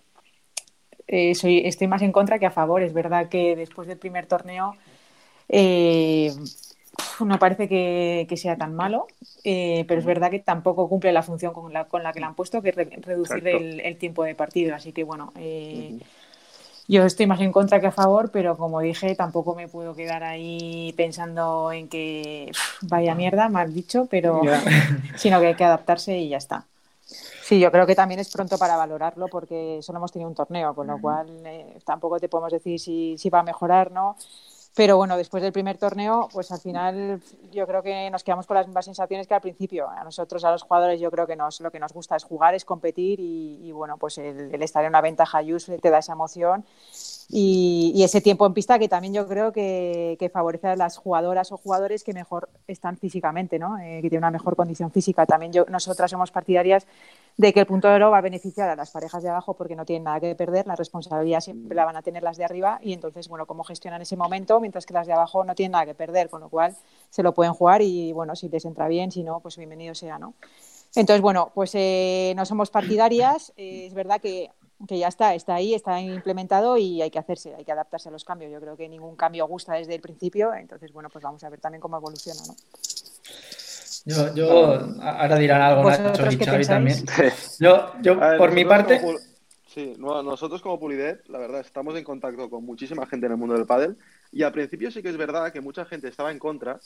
eh, 1.07 1.35
soy, 1.35 1.61
estoy 1.67 1.89
más 1.89 2.03
en 2.03 2.13
contra 2.13 2.39
que 2.39 2.47
a 2.47 2.51
favor. 2.51 2.83
Es 2.83 2.93
verdad 2.93 3.29
que 3.29 3.57
después 3.57 3.89
del 3.89 3.99
primer 3.99 4.27
torneo 4.27 4.79
eh, 5.49 6.35
no 7.21 7.39
parece 7.39 7.69
que, 7.69 8.27
que 8.29 8.37
sea 8.37 8.57
tan 8.59 8.75
malo, 8.75 9.07
eh, 9.45 9.85
pero 9.89 10.01
es 10.01 10.07
verdad 10.07 10.31
que 10.31 10.41
tampoco 10.41 10.89
cumple 10.89 11.13
la 11.13 11.23
función 11.23 11.53
con 11.55 11.73
la, 11.73 11.87
con 11.89 12.03
la 12.03 12.13
que 12.13 12.21
le 12.21 12.27
han 12.27 12.35
puesto, 12.37 12.63
que 12.63 12.71
es 12.71 12.77
re- 12.77 12.91
reducir 13.03 13.47
el, 13.49 13.81
el 13.81 13.99
tiempo 13.99 14.25
de 14.25 14.35
partido. 14.35 14.75
Así 14.75 14.93
que, 14.93 15.05
bueno, 15.05 15.33
eh, 15.37 15.97
yo 16.89 17.05
estoy 17.05 17.27
más 17.27 17.41
en 17.41 17.53
contra 17.53 17.81
que 17.81 17.87
a 17.89 17.93
favor, 17.93 18.31
pero 18.33 18.57
como 18.57 18.81
dije, 18.81 19.15
tampoco 19.15 19.55
me 19.55 19.69
puedo 19.69 19.95
quedar 19.95 20.25
ahí 20.25 20.93
pensando 20.97 21.73
en 21.73 21.89
que 21.89 22.59
vaya 22.81 23.15
mierda, 23.15 23.49
mal 23.49 23.73
dicho, 23.75 24.07
pero 24.11 24.49
sino 25.15 25.41
que 25.41 25.49
hay 25.49 25.57
que 25.57 25.65
adaptarse 25.65 26.19
y 26.19 26.29
ya 26.31 26.39
está. 26.39 26.69
Sí, 27.43 27.59
yo 27.59 27.73
creo 27.73 27.87
que 27.87 27.97
también 27.97 28.21
es 28.21 28.31
pronto 28.31 28.57
para 28.57 28.77
valorarlo 28.77 29.27
porque 29.27 29.81
solo 29.83 29.99
hemos 29.99 30.13
tenido 30.13 30.29
un 30.29 30.35
torneo, 30.35 30.75
con 30.75 30.87
lo 30.87 31.01
cual 31.01 31.27
eh, 31.45 31.79
tampoco 31.85 32.21
te 32.21 32.29
podemos 32.29 32.53
decir 32.53 32.79
si, 32.79 33.19
si 33.19 33.31
va 33.31 33.41
a 33.41 33.43
mejorar, 33.43 33.91
¿no? 33.91 34.17
Pero 34.75 34.97
bueno, 34.97 35.17
después 35.19 35.43
del 35.43 35.53
primer 35.53 35.77
torneo, 35.77 36.29
pues 36.33 36.51
al 36.51 36.61
final 36.61 37.21
yo 37.53 37.67
creo 37.67 37.83
que 37.83 38.09
nos 38.11 38.25
quedamos 38.25 38.47
con 38.47 38.57
las 38.57 38.67
mismas 38.67 38.87
sensaciones 38.87 39.27
que 39.27 39.35
al 39.35 39.43
principio. 39.43 39.91
A 39.91 40.03
nosotros, 40.03 40.45
a 40.45 40.53
los 40.53 40.63
jugadores, 40.63 40.99
yo 40.99 41.11
creo 41.11 41.27
que 41.27 41.37
nos, 41.37 41.61
lo 41.61 41.71
que 41.71 41.79
nos 41.79 41.93
gusta 41.93 42.17
es 42.17 42.25
jugar, 42.25 42.55
es 42.55 42.65
competir 42.65 43.21
y, 43.21 43.59
y, 43.61 43.73
bueno, 43.73 43.99
pues 43.99 44.17
el, 44.17 44.55
el 44.55 44.63
estar 44.63 44.83
en 44.85 44.91
una 44.91 45.03
ventaja 45.03 45.43
just 45.47 45.69
te 45.69 45.91
da 45.91 45.99
esa 45.99 46.13
emoción 46.13 46.65
y, 47.35 48.03
ese 48.05 48.21
tiempo 48.21 48.45
en 48.45 48.53
pista 48.53 48.79
que 48.79 48.89
también 48.91 49.15
yo 49.15 49.27
creo 49.27 49.53
que, 49.53 50.17
que 50.19 50.29
favorece 50.29 50.69
a 50.69 50.77
las 50.77 50.99
jugadoras 50.99 51.51
o 51.51 51.57
jugadores 51.57 52.05
que 52.05 52.13
mejor 52.13 52.51
están 52.67 52.99
físicamente, 52.99 53.59
¿no? 53.59 53.79
Eh, 53.79 54.01
que 54.03 54.11
tienen 54.11 54.19
una 54.19 54.31
mejor 54.31 54.55
condición 54.55 54.91
física. 54.91 55.25
También 55.25 55.51
yo, 55.51 55.65
nosotras 55.71 56.11
somos 56.11 56.31
partidarias 56.31 56.87
de 57.39 57.55
que 57.55 57.61
el 57.61 57.67
punto 57.67 57.89
de 57.89 57.95
oro 57.95 58.11
va 58.11 58.19
a 58.19 58.21
beneficiar 58.21 58.69
a 58.69 58.77
las 58.77 58.91
parejas 58.91 59.23
de 59.23 59.31
abajo 59.31 59.55
porque 59.55 59.75
no 59.75 59.87
tienen 59.87 60.05
nada 60.05 60.21
que 60.21 60.35
perder, 60.35 60.67
la 60.67 60.77
responsabilidad 60.77 61.41
siempre 61.41 61.75
la 61.75 61.87
van 61.87 61.97
a 61.97 62.03
tener 62.03 62.23
las 62.23 62.37
de 62.37 62.45
arriba 62.45 62.79
y 62.83 62.93
entonces, 62.93 63.29
bueno, 63.29 63.47
cómo 63.47 63.65
gestionan 63.65 64.03
ese 64.03 64.15
momento, 64.15 64.61
mientras 64.61 64.85
que 64.85 64.93
las 64.93 65.07
de 65.07 65.15
abajo 65.15 65.43
no 65.43 65.55
tienen 65.55 65.73
nada 65.73 65.87
que 65.87 65.95
perder, 65.95 66.29
con 66.29 66.43
lo 66.43 66.51
cual 66.51 66.77
se 67.09 67.23
lo 67.23 67.33
pueden 67.33 67.55
jugar 67.55 67.81
y 67.81 68.13
bueno, 68.13 68.37
si 68.37 68.51
les 68.51 68.67
entra 68.67 68.89
bien, 68.89 69.11
si 69.11 69.23
no, 69.23 69.41
pues 69.41 69.57
bienvenido 69.57 69.95
sea, 69.95 70.19
¿no? 70.19 70.35
Entonces, 70.95 71.23
bueno, 71.23 71.51
pues 71.55 71.71
eh, 71.75 72.35
no 72.37 72.45
somos 72.45 72.69
partidarias, 72.69 73.55
eh, 73.57 73.87
es 73.87 73.95
verdad 73.95 74.21
que, 74.21 74.51
que 74.87 74.99
ya 74.99 75.09
está, 75.09 75.35
está 75.35 75.55
ahí, 75.55 75.75
está 75.75 76.01
implementado 76.01 76.77
y 76.77 77.03
hay 77.03 77.11
que 77.11 77.19
hacerse, 77.19 77.55
hay 77.55 77.65
que 77.65 77.73
adaptarse 77.73 78.09
a 78.09 78.13
los 78.13 78.25
cambios. 78.25 78.53
Yo 78.53 78.61
creo 78.61 78.77
que 78.77 78.89
ningún 78.89 79.17
cambio 79.17 79.47
gusta 79.47 79.75
desde 79.75 79.95
el 79.95 80.01
principio, 80.01 80.55
entonces, 80.55 80.93
bueno, 80.93 81.09
pues 81.11 81.23
vamos 81.23 81.43
a 81.45 81.51
ver 81.51 81.61
también 81.61 81.81
cómo 81.81 81.97
evoluciona, 81.97 82.41
¿no? 82.47 82.55
Yo, 84.05 84.35
yo 84.35 84.81
ahora 85.01 85.37
dirán 85.37 85.63
algo 85.63 85.89
Nacho 85.89 86.03
¿Vosotros 86.03 86.35
y 86.35 86.45
Xavi 86.45 86.65
también. 86.65 86.99
Yo, 87.61 87.93
yo 88.03 88.19
ver, 88.19 88.37
por 88.37 88.51
mi 88.51 88.65
parte, 88.65 89.01
como 89.01 89.17
sí, 89.69 89.95
no, 89.97 90.25
nosotros 90.25 90.61
como 90.61 90.81
Pulidet, 90.81 91.29
la 91.29 91.39
verdad, 91.39 91.61
estamos 91.61 91.97
en 91.97 92.03
contacto 92.03 92.51
con 92.51 92.65
muchísima 92.65 93.07
gente 93.07 93.27
en 93.27 93.33
el 93.33 93.39
mundo 93.39 93.55
del 93.55 93.65
pádel 93.65 93.97
y 94.33 94.43
al 94.43 94.53
principio 94.53 94.91
sí 94.91 95.03
que 95.03 95.09
es 95.09 95.17
verdad 95.17 95.53
que 95.53 95.61
mucha 95.61 95.85
gente 95.85 96.09
estaba 96.09 96.33
en 96.33 96.41
contra, 96.41 96.81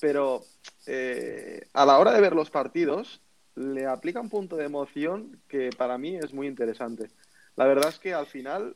pero 0.00 0.44
eh, 0.86 1.66
a 1.72 1.84
la 1.84 1.98
hora 1.98 2.12
de 2.12 2.20
ver 2.20 2.34
los 2.34 2.50
partidos 2.50 3.20
le 3.56 3.86
aplica 3.86 4.20
un 4.20 4.30
punto 4.30 4.56
de 4.56 4.64
emoción 4.64 5.40
que 5.48 5.70
para 5.76 5.98
mí 5.98 6.16
es 6.16 6.32
muy 6.32 6.46
interesante. 6.46 7.10
La 7.56 7.66
verdad 7.66 7.88
es 7.88 7.98
que 7.98 8.14
al 8.14 8.26
final 8.26 8.74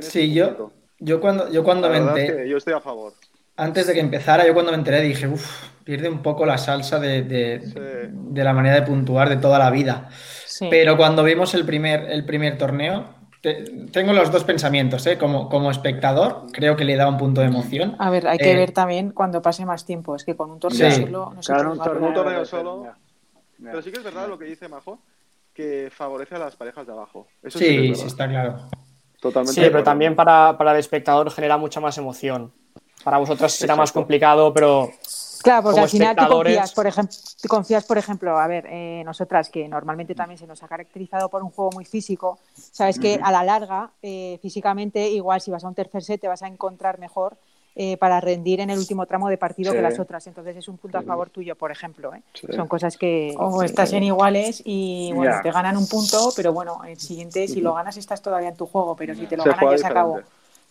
sí, 0.00 0.32
yo, 0.32 0.72
yo 0.98 1.20
cuando, 1.20 1.50
yo 1.50 1.62
cuando 1.64 1.88
La 1.88 1.98
me 2.00 2.00
es 2.00 2.08
enteré, 2.20 2.42
que 2.44 2.48
yo 2.48 2.56
estoy 2.56 2.74
a 2.74 2.80
favor. 2.80 3.14
antes 3.56 3.86
de 3.86 3.94
que 3.94 4.00
empezara, 4.00 4.46
yo 4.46 4.54
cuando 4.54 4.72
me 4.72 4.78
enteré 4.78 5.00
dije, 5.00 5.26
uff, 5.26 5.68
pierde 5.84 6.08
un 6.08 6.22
poco 6.22 6.44
la 6.44 6.58
salsa 6.58 6.98
de, 6.98 7.22
de, 7.22 7.60
Sí. 7.64 7.74
de 8.12 8.44
la 8.44 8.52
manera 8.52 8.74
de 8.76 8.82
puntuar 8.82 9.28
de 9.28 9.36
toda 9.36 9.58
la 9.58 9.70
vida. 9.70 10.08
Sí. 10.46 10.66
Pero 10.70 10.96
cuando 10.96 11.22
vimos 11.24 11.54
el 11.54 11.64
primer, 11.64 12.10
el 12.10 12.24
primer 12.26 12.58
torneo, 12.58 13.14
te- 13.40 13.62
tengo 13.92 14.12
los 14.12 14.30
dos 14.32 14.42
pensamientos, 14.44 15.06
¿eh? 15.06 15.16
Como, 15.16 15.48
como 15.48 15.70
espectador, 15.70 16.46
creo 16.52 16.76
que 16.76 16.84
le 16.84 16.96
da 16.96 17.08
un 17.08 17.16
punto 17.16 17.40
de 17.40 17.46
emoción. 17.46 17.94
A 18.00 18.10
ver, 18.10 18.26
hay 18.26 18.38
que 18.38 18.50
Eh, 18.52 18.56
ver 18.56 18.72
también 18.72 19.12
cuando 19.12 19.40
pase 19.40 19.64
más 19.64 19.86
tiempo. 19.86 20.16
Es 20.16 20.24
que 20.24 20.34
con 20.36 20.50
un 20.50 20.58
torneo 20.58 20.90
Sí. 20.90 21.02
solo 21.02 21.32
no 21.34 21.42
se 21.42 21.52
Claro, 21.52 21.68
puede 21.70 21.78
un 21.78 21.84
torneo, 21.84 22.08
Un 22.08 22.14
torneo 22.14 22.44
solo. 22.44 22.86
Pero 23.62 23.80
sí 23.82 23.90
que 23.92 23.98
es 23.98 24.04
verdad 24.04 24.28
lo 24.28 24.38
que 24.38 24.44
dice 24.44 24.68
Majo, 24.68 24.98
que 25.58 25.90
favorece 25.90 26.36
a 26.36 26.38
las 26.38 26.54
parejas 26.54 26.86
de 26.86 26.92
abajo. 26.92 27.26
Eso 27.42 27.58
Sí, 27.58 27.66
sí, 27.66 27.90
es 27.90 27.98
sí, 27.98 28.06
está 28.06 28.28
claro. 28.28 28.60
Totalmente. 29.20 29.60
Sí, 29.60 29.68
pero 29.68 29.82
también 29.82 30.14
para, 30.14 30.56
para 30.56 30.70
el 30.70 30.78
espectador 30.78 31.28
genera 31.32 31.58
mucha 31.58 31.80
más 31.80 31.98
emoción. 31.98 32.52
Para 33.02 33.18
vosotras 33.18 33.54
será 33.54 33.74
más 33.74 33.90
complicado, 33.90 34.54
pero 34.54 34.88
Claro, 35.42 35.64
porque 35.64 35.74
Como 35.74 35.84
al 35.84 35.90
final 35.90 36.16
tú 36.16 36.28
confías, 36.28 36.72
por 36.72 36.86
ejemplo, 36.86 37.16
tú 37.42 37.48
confías, 37.48 37.84
por 37.84 37.98
ejemplo, 37.98 38.38
a 38.38 38.46
ver, 38.46 38.66
eh, 38.68 39.02
nosotras 39.04 39.48
que 39.50 39.66
normalmente 39.66 40.14
también 40.14 40.38
se 40.38 40.46
nos 40.46 40.62
ha 40.62 40.68
caracterizado 40.68 41.28
por 41.28 41.42
un 41.42 41.50
juego 41.50 41.72
muy 41.72 41.84
físico, 41.84 42.38
sabes 42.54 43.00
que 43.00 43.18
a 43.20 43.32
la 43.32 43.42
larga, 43.42 43.90
eh, 44.00 44.38
físicamente, 44.40 45.08
igual 45.08 45.40
si 45.40 45.50
vas 45.50 45.64
a 45.64 45.68
un 45.68 45.74
tercer 45.74 46.04
set 46.04 46.20
te 46.20 46.28
vas 46.28 46.42
a 46.42 46.46
encontrar 46.46 47.00
mejor 47.00 47.36
eh, 47.80 47.96
para 47.96 48.20
rendir 48.20 48.58
en 48.58 48.70
el 48.70 48.78
último 48.78 49.06
tramo 49.06 49.28
de 49.28 49.38
partido 49.38 49.70
Sí. 49.70 49.76
que 49.76 49.82
las 49.82 50.00
otras. 50.00 50.26
Entonces 50.26 50.56
es 50.56 50.66
un 50.66 50.78
punto 50.78 50.98
a 50.98 51.02
favor 51.02 51.30
tuyo, 51.30 51.54
por 51.54 51.70
ejemplo. 51.70 52.12
¿eh? 52.12 52.22
Sí. 52.34 52.48
Son 52.50 52.66
cosas 52.66 52.96
que... 52.96 53.32
O 53.38 53.62
estás 53.62 53.92
en 53.92 54.02
iguales 54.02 54.60
y 54.64 55.12
bueno, 55.14 55.36
te 55.44 55.52
ganan 55.52 55.76
un 55.76 55.86
punto, 55.88 56.30
pero 56.34 56.52
bueno, 56.52 56.80
el 56.84 56.98
siguiente, 56.98 57.46
si 57.46 57.60
lo 57.60 57.74
ganas, 57.74 57.96
estás 57.96 58.20
todavía 58.20 58.48
en 58.48 58.56
tu 58.56 58.66
juego, 58.66 58.96
pero 58.96 59.14
si 59.14 59.26
te 59.26 59.36
lo 59.36 59.44
Se 59.44 59.50
ganan, 59.50 59.70
ya 59.70 59.78
se 59.78 59.86
acabó. 59.86 60.20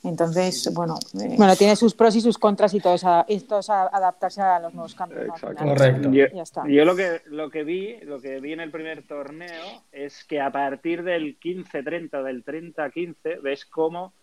Entonces, 0.04 0.72
bueno, 0.74 1.00
eh, 1.20 1.34
Bueno, 1.38 1.56
tiene 1.56 1.76
sus 1.76 1.94
pros 1.96 2.16
y 2.16 2.22
sus 2.22 2.38
contras 2.38 2.74
y 2.74 2.80
todo 2.80 2.94
es, 2.96 3.04
a- 3.04 3.26
esto 3.28 3.60
es 3.60 3.70
a- 3.70 3.88
adaptarse 3.88 4.42
a 4.42 4.60
los 4.60 4.74
nuevos 4.74 4.94
cambios. 4.94 5.28
Correcto. 5.42 6.12
Yo, 6.12 6.26
Ya 6.34 6.44
está. 6.44 6.64
yo 6.68 6.86
lo 6.86 6.96
que 6.96 7.22
lo 7.26 7.50
que 7.50 7.64
vi, 7.64 7.98
lo 8.02 8.20
que 8.22 8.40
vi 8.40 8.54
en 8.54 8.60
el 8.60 8.70
primer 8.70 9.08
torneo 9.08 9.64
es 9.92 10.24
que 10.26 10.40
a 10.40 10.52
partir 10.52 11.04
del 11.04 11.40
15-30 11.40 12.20
o 12.20 12.24
del 12.24 12.44
30-15 12.46 13.42
ves 13.42 13.66
cómo 13.66 14.14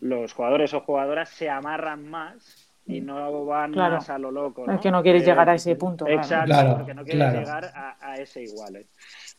los 0.00 0.32
jugadores 0.32 0.72
o 0.74 0.80
jugadoras 0.80 1.28
se 1.30 1.48
amarran 1.50 2.08
más 2.08 2.70
y 2.86 3.00
no 3.00 3.44
van 3.46 3.72
Claro. 3.72 3.96
más 3.96 4.08
a 4.10 4.18
lo 4.18 4.30
loco. 4.30 4.70
es 4.70 4.80
que 4.80 4.90
no 4.90 5.02
quieres 5.02 5.22
Eh, 5.22 5.26
llegar 5.26 5.48
a 5.50 5.54
ese 5.54 5.74
punto. 5.76 6.06
Exacto, 6.06 6.46
Claro, 6.46 6.76
porque 6.76 6.94
no 6.94 7.02
quieres 7.04 7.22
claro. 7.22 7.38
llegar 7.40 7.64
a, 7.74 7.96
a 8.00 8.14
ese 8.16 8.42
igual. 8.44 8.76
¿eh? 8.76 8.86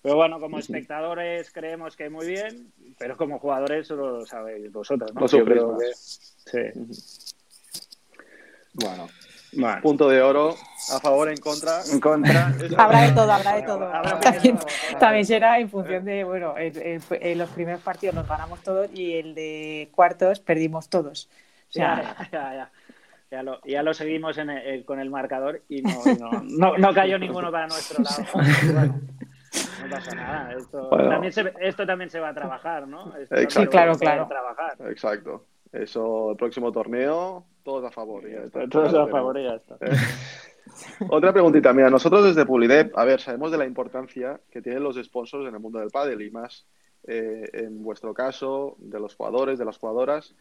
Pero 0.02 0.16
bueno, 0.16 0.40
como 0.40 0.60
espectadores 0.60 1.50
creemos 1.52 1.96
que 1.96 2.10
muy 2.10 2.28
bien, 2.28 2.74
pero 3.00 3.16
como 3.18 3.40
jugadores 3.40 3.88
solo 3.88 4.20
lo 4.20 4.26
sabéis 4.26 4.72
vosotros, 4.72 5.14
¿no? 5.14 5.26
Yo 5.28 5.46
creo 5.46 5.78
que- 5.78 5.94
sí. 5.94 6.60
Bueno, 8.74 9.08
Punto 9.82 10.10
de 10.10 10.22
oro, 10.22 10.56
a 10.94 11.00
favor, 11.00 11.30
en 11.30 11.38
contra. 11.38 11.80
en 11.92 12.00
contra. 12.00 12.54
Habrá 12.78 13.02
de 13.04 13.12
todo, 13.14 13.32
habrá 13.32 13.56
de 13.56 13.62
todo. 13.64 13.86
Habrá 13.92 14.20
También, 15.00 15.26
será 15.26 15.60
en 15.60 15.70
función 15.70 16.04
de, 16.06 16.24
bueno, 16.24 16.58
el- 16.58 16.78
el- 16.78 17.02
el- 17.22 17.38
los 17.38 17.50
primeros 17.52 17.82
partidos 17.82 18.16
los 18.16 18.28
ganamos 18.28 18.62
todos 18.62 18.90
y 18.94 19.14
el 19.16 19.34
de 19.36 19.90
cuartos 19.96 20.40
perdimos 20.40 20.90
todos. 20.90 21.30
O 21.70 21.72
sea, 21.72 22.16
Ya, 22.20 22.30
ya, 22.32 22.54
ya. 22.56 22.72
Ya 23.30 23.44
lo, 23.44 23.60
ya 23.66 23.84
lo 23.84 23.94
seguimos 23.94 24.38
en 24.38 24.50
el- 24.50 24.86
con 24.86 25.00
el 25.02 25.10
marcador 25.10 25.62
y 25.68 25.82
no, 25.82 25.92
y 26.06 26.16
no, 26.18 26.30
no, 26.44 26.78
no 26.78 26.94
cayó 26.94 27.18
ninguno 27.20 27.52
para 27.52 27.68
nuestro 27.68 28.04
lado. 28.04 28.24
Bueno, 28.74 29.02
no 29.84 29.90
pasa 29.90 30.16
nada. 30.16 30.54
Esto, 30.58 30.90
Bueno. 30.90 31.10
también 31.10 31.34
se, 31.34 31.54
esto 31.62 31.86
también 31.86 32.10
se 32.10 32.20
va 32.20 32.30
a 32.30 32.34
trabajar, 32.34 32.88
¿no? 32.88 33.16
Esto 33.18 33.36
Exacto. 33.36 33.70
claro, 33.72 33.96
claro. 33.98 34.28
Trabajar. 34.28 34.76
Exacto. 34.90 35.46
Eso, 35.72 36.32
el 36.32 36.38
próximo 36.38 36.72
torneo, 36.72 37.46
todos 37.68 37.84
a 37.84 37.92
favor. 37.92 38.24
ya 38.26 38.46
está. 38.46 38.66
Todos 38.70 38.94
a 38.94 39.08
favor 39.08 39.38
ya 39.38 39.56
está. 39.56 39.76
Eh. 39.82 39.92
Otra 41.10 41.34
preguntita, 41.34 41.74
mira, 41.74 41.90
nosotros 41.90 42.24
desde 42.24 42.46
Pulidep, 42.46 42.98
a 42.98 43.04
ver, 43.04 43.20
sabemos 43.20 43.52
de 43.52 43.58
la 43.58 43.66
importancia 43.66 44.40
que 44.50 44.62
tienen 44.62 44.82
los 44.82 44.96
sponsors 44.96 45.46
en 45.46 45.54
el 45.54 45.60
mundo 45.60 45.80
del 45.80 45.90
pádel 45.90 46.22
y 46.22 46.32
más 46.32 46.66
eh, 47.06 47.44
en 47.52 47.84
vuestro 47.84 48.14
caso, 48.14 48.78
de 48.80 49.02
los 49.02 49.16
jugadores, 49.16 49.60
de 49.60 49.66
las 49.66 49.78
jugadoras. 49.78 50.34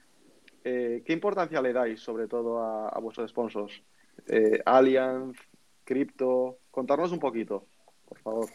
eh, 0.62 1.02
¿qué 1.04 1.12
importancia 1.12 1.60
le 1.60 1.72
dais 1.72 2.00
sobre 2.00 2.28
todo 2.28 2.60
a, 2.60 2.90
a 2.90 3.00
vuestros 3.00 3.28
sponsors? 3.28 3.82
Eh, 4.28 4.60
Allianz, 4.64 5.36
Crypto, 5.82 6.58
contarnos 6.70 7.10
un 7.10 7.18
poquito, 7.18 7.66
por 8.08 8.18
favor. 8.20 8.46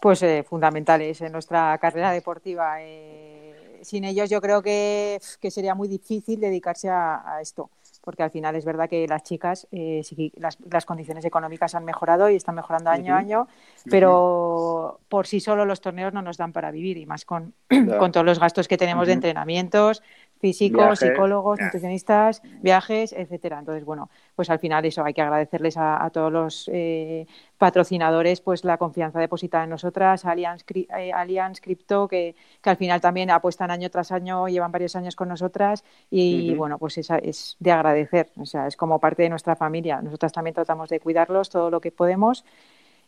Pues 0.00 0.20
eh, 0.24 0.42
fundamentales 0.42 1.20
en 1.20 1.30
nuestra 1.30 1.78
carrera 1.78 2.10
deportiva. 2.10 2.78
Eh, 2.80 3.80
sin 3.82 4.04
ellos 4.04 4.28
yo 4.30 4.40
creo 4.40 4.62
que, 4.62 5.20
que, 5.40 5.50
sería 5.50 5.74
muy 5.74 5.88
difícil 5.88 6.40
dedicarse 6.40 6.88
a, 6.88 7.36
a, 7.36 7.40
esto, 7.40 7.70
porque 8.06 8.22
al 8.22 8.30
final 8.30 8.54
es 8.54 8.64
verdad 8.64 8.88
que 8.88 9.04
las 9.08 9.24
chicas, 9.24 9.66
eh, 9.72 10.00
sí, 10.04 10.32
las, 10.36 10.58
las, 10.70 10.86
condiciones 10.86 11.24
económicas 11.24 11.74
han 11.74 11.84
mejorado 11.84 12.30
y 12.30 12.36
están 12.36 12.54
mejorando 12.54 12.88
año 12.88 13.12
a 13.12 13.16
uh 13.16 13.18
-huh. 13.18 13.24
año, 13.24 13.48
pero 13.90 15.00
por 15.08 15.26
sí 15.26 15.40
solo 15.40 15.64
los 15.64 15.80
torneos 15.80 16.12
no 16.12 16.22
nos 16.22 16.36
dan 16.36 16.52
para 16.52 16.70
vivir 16.70 16.98
y 16.98 17.04
más 17.04 17.24
con, 17.24 17.52
todos 18.12 18.24
los 18.24 18.38
gastos 18.38 18.68
que 18.68 18.76
tenemos 18.76 19.02
uh 19.02 19.04
-huh. 19.04 19.06
de 19.08 19.12
entrenamientos, 19.14 20.04
físicos, 20.38 20.82
viajes, 20.82 20.98
psicólogos, 21.00 21.58
yeah. 21.58 21.66
nutricionistas, 21.66 22.42
viajes, 22.62 23.12
etcétera. 23.12 23.58
Entonces, 23.58 23.84
bueno, 23.84 24.10
pues 24.34 24.50
al 24.50 24.58
final 24.58 24.84
eso 24.84 25.04
hay 25.04 25.14
que 25.14 25.22
agradecerles 25.22 25.76
a, 25.76 26.04
a 26.04 26.10
todos 26.10 26.32
los 26.32 26.70
eh, 26.72 27.26
patrocinadores 27.58 28.40
pues 28.40 28.64
la 28.64 28.76
confianza 28.76 29.18
depositada 29.18 29.64
en 29.64 29.70
nosotras, 29.70 30.24
Allianz, 30.24 30.64
eh, 30.74 31.12
Allianz 31.12 31.60
Crypto, 31.60 32.06
que, 32.08 32.34
que, 32.60 32.70
al 32.70 32.76
final 32.76 33.00
también 33.00 33.30
apuestan 33.30 33.70
año 33.70 33.90
tras 33.90 34.12
año, 34.12 34.48
llevan 34.48 34.72
varios 34.72 34.94
años 34.96 35.16
con 35.16 35.28
nosotras 35.28 35.84
y 36.10 36.50
uh 36.50 36.54
-huh. 36.54 36.56
bueno, 36.56 36.78
pues 36.78 36.98
esa 36.98 37.18
es 37.18 37.56
de 37.58 37.72
agradecer, 37.72 38.30
o 38.36 38.46
sea, 38.46 38.66
es 38.66 38.76
como 38.76 38.98
parte 38.98 39.22
de 39.22 39.30
nuestra 39.30 39.56
familia. 39.56 40.02
Nosotras 40.02 40.32
también 40.32 40.54
tratamos 40.54 40.88
de 40.90 41.00
cuidarlos 41.00 41.48
todo 41.48 41.70
lo 41.70 41.80
que 41.80 41.92
podemos. 41.92 42.44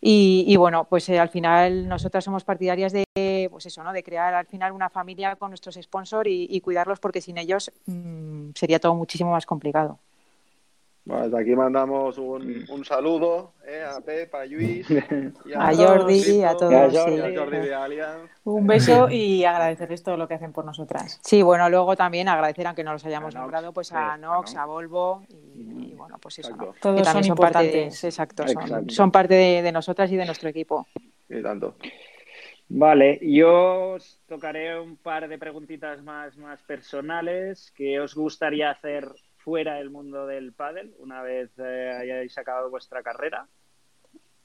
Y, 0.01 0.45
y, 0.47 0.57
bueno, 0.57 0.85
pues 0.85 1.09
eh, 1.09 1.19
al 1.19 1.29
final 1.29 1.89
nosotras 1.89 2.25
somos 2.25 2.45
partidarias 2.45 2.93
de, 2.93 3.49
pues 3.51 3.67
eso, 3.67 3.83
¿no? 3.83 3.93
De 3.93 4.03
crear 4.03 4.33
al 4.35 4.47
final 4.47 4.73
una 4.73 4.91
familia 4.91 5.37
con 5.37 5.51
nuestros 5.51 5.75
sponsors 5.75 6.29
y, 6.31 6.61
cuidarlos 6.61 7.01
porque 7.01 7.21
sin 7.21 7.39
ellos 7.39 7.73
mmm, 7.87 8.51
sería 8.55 8.79
todo 8.79 8.95
muchísimo 8.95 9.33
más 9.33 9.47
complicado. 9.47 9.99
Bueno, 11.09 11.25
desde 11.25 11.41
aquí 11.41 11.57
mandamos 11.57 12.19
un, 12.19 12.67
un 12.69 12.85
saludo 12.85 13.55
eh, 13.67 13.83
a 13.83 13.99
Pep, 14.03 14.35
a 14.35 14.45
Luis, 14.45 14.87
y 15.47 15.55
a, 15.55 15.69
a 15.69 15.75
Jordi, 15.75 16.21
y 16.21 16.43
a 16.43 16.55
todos. 16.55 16.71
Y 16.71 16.97
a 16.99 17.01
Jordi, 17.01 17.17
sí. 17.17 17.23
a 17.23 17.41
Jordi 17.41 17.57
de 17.57 17.75
Allianz. 17.75 18.31
Un 18.45 18.67
beso 18.67 19.09
y 19.09 19.43
agradecerles 19.43 20.03
todo 20.03 20.19
lo 20.19 20.29
que 20.29 20.35
hacen 20.35 20.53
por 20.53 20.67
nosotras. 20.67 21.19
Sí, 21.23 21.41
bueno, 21.41 21.71
luego 21.71 21.97
también 21.97 22.29
agradecer, 22.29 22.67
aunque 22.67 22.85
no 22.85 22.93
los 22.93 23.07
hayamos 23.07 23.35
a 23.35 23.39
nombrado, 23.39 23.73
pues 23.73 23.91
a 23.91 24.19
Nox, 24.19 24.55
a 24.55 24.67
Volvo 24.67 25.23
y, 25.31 25.93
y, 25.93 25.95
bueno, 25.95 26.19
pues 26.21 26.41
eso. 26.41 26.55
¿no? 26.55 26.75
Todos 26.79 26.99
que 26.99 27.03
también 27.03 27.25
son, 27.25 27.25
son 27.25 27.37
parte 27.37 27.69
de, 27.69 27.85
exacto, 27.85 28.47
son, 28.47 28.91
son, 28.91 29.11
parte 29.11 29.33
de, 29.33 29.63
de, 29.63 29.73
nosotras 29.73 30.13
y 30.13 30.17
de 30.17 30.27
nuestro 30.27 30.51
equipo. 30.51 30.87
Y 31.31 31.43
tanto. 31.43 31.77
Vale, 32.69 33.19
yo 33.23 33.93
os 33.93 34.21
tocaré 34.29 34.79
un 34.79 34.99
par 34.99 35.27
de 35.27 35.39
preguntitas 35.39 36.03
más, 36.03 36.37
más 36.37 36.63
personales 36.65 37.73
que 37.75 37.99
os 37.99 38.15
gustaría 38.15 38.71
hacer 38.71 39.09
fuera 39.49 39.77
del 39.77 39.89
mundo 39.89 40.27
del 40.27 40.53
pádel 40.53 40.95
una 40.99 41.23
vez 41.23 41.51
eh, 41.59 41.91
hayáis 41.99 42.37
acabado 42.37 42.69
vuestra 42.69 43.03
carrera? 43.03 43.49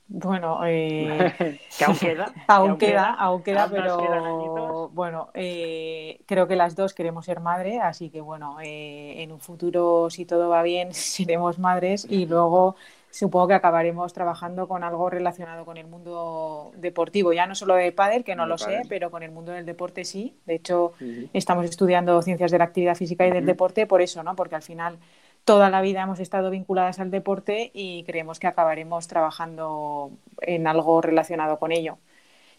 Bueno, 0.07 0.59
eh, 0.65 1.59
que 1.77 1.85
aún 1.85 1.95
queda. 1.99 2.33
aún, 2.47 2.77
queda, 2.77 3.13
aún 3.13 3.41
queda, 3.41 3.67
pero 3.69 4.89
bueno, 4.89 5.29
eh, 5.33 6.21
creo 6.25 6.47
que 6.47 6.55
las 6.55 6.75
dos 6.75 6.93
queremos 6.93 7.25
ser 7.25 7.39
madre, 7.39 7.79
así 7.79 8.09
que 8.09 8.21
bueno, 8.21 8.57
eh, 8.61 9.23
en 9.23 9.31
un 9.31 9.39
futuro, 9.39 10.09
si 10.09 10.25
todo 10.25 10.49
va 10.49 10.61
bien, 10.61 10.93
seremos 10.93 11.57
madres 11.57 12.05
y 12.09 12.25
luego 12.25 12.75
supongo 13.09 13.47
que 13.47 13.53
acabaremos 13.53 14.11
trabajando 14.11 14.67
con 14.67 14.83
algo 14.83 15.09
relacionado 15.09 15.65
con 15.65 15.77
el 15.77 15.85
mundo 15.87 16.71
deportivo, 16.77 17.31
ya 17.31 17.45
no 17.45 17.53
solo 17.53 17.75
de 17.75 17.91
pádel, 17.91 18.23
que 18.23 18.35
no 18.35 18.47
lo 18.47 18.57
sé, 18.57 18.81
pero 18.89 19.11
con 19.11 19.21
el 19.21 19.31
mundo 19.31 19.51
del 19.51 19.67
deporte 19.67 20.03
sí. 20.03 20.35
De 20.45 20.55
hecho, 20.55 20.93
uh 20.99 21.03
-huh. 21.03 21.29
estamos 21.31 21.65
estudiando 21.65 22.19
ciencias 22.23 22.49
de 22.51 22.57
la 22.57 22.63
actividad 22.63 22.95
física 22.95 23.25
y 23.27 23.29
del 23.29 23.43
uh 23.43 23.45
-huh. 23.45 23.49
deporte 23.49 23.85
por 23.85 24.01
eso, 24.01 24.23
¿no? 24.23 24.35
Porque 24.35 24.55
al 24.55 24.63
final 24.63 24.97
toda 25.45 25.69
la 25.69 25.81
vida 25.81 26.03
hemos 26.03 26.19
estado 26.19 26.49
vinculadas 26.49 26.99
al 26.99 27.11
deporte 27.11 27.71
y 27.73 28.03
creemos 28.05 28.39
que 28.39 28.47
acabaremos 28.47 29.07
trabajando 29.07 30.11
en 30.41 30.67
algo 30.67 31.01
relacionado 31.01 31.59
con 31.59 31.71
ello. 31.71 31.97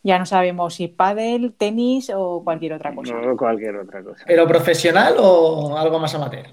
Ya 0.02 0.18
no 0.18 0.26
sabemos 0.26 0.74
si 0.74 0.88
pádel, 0.88 1.54
tenis 1.54 2.10
o 2.14 2.42
cualquier 2.44 2.74
otra 2.74 2.94
cosa. 2.94 3.14
No, 3.14 3.36
cualquier 3.36 3.76
otra 3.76 4.02
cosa. 4.02 4.22
¿Pero 4.26 4.46
profesional 4.46 5.14
o 5.18 5.78
algo 5.78 5.98
más 5.98 6.14
amateur? 6.14 6.46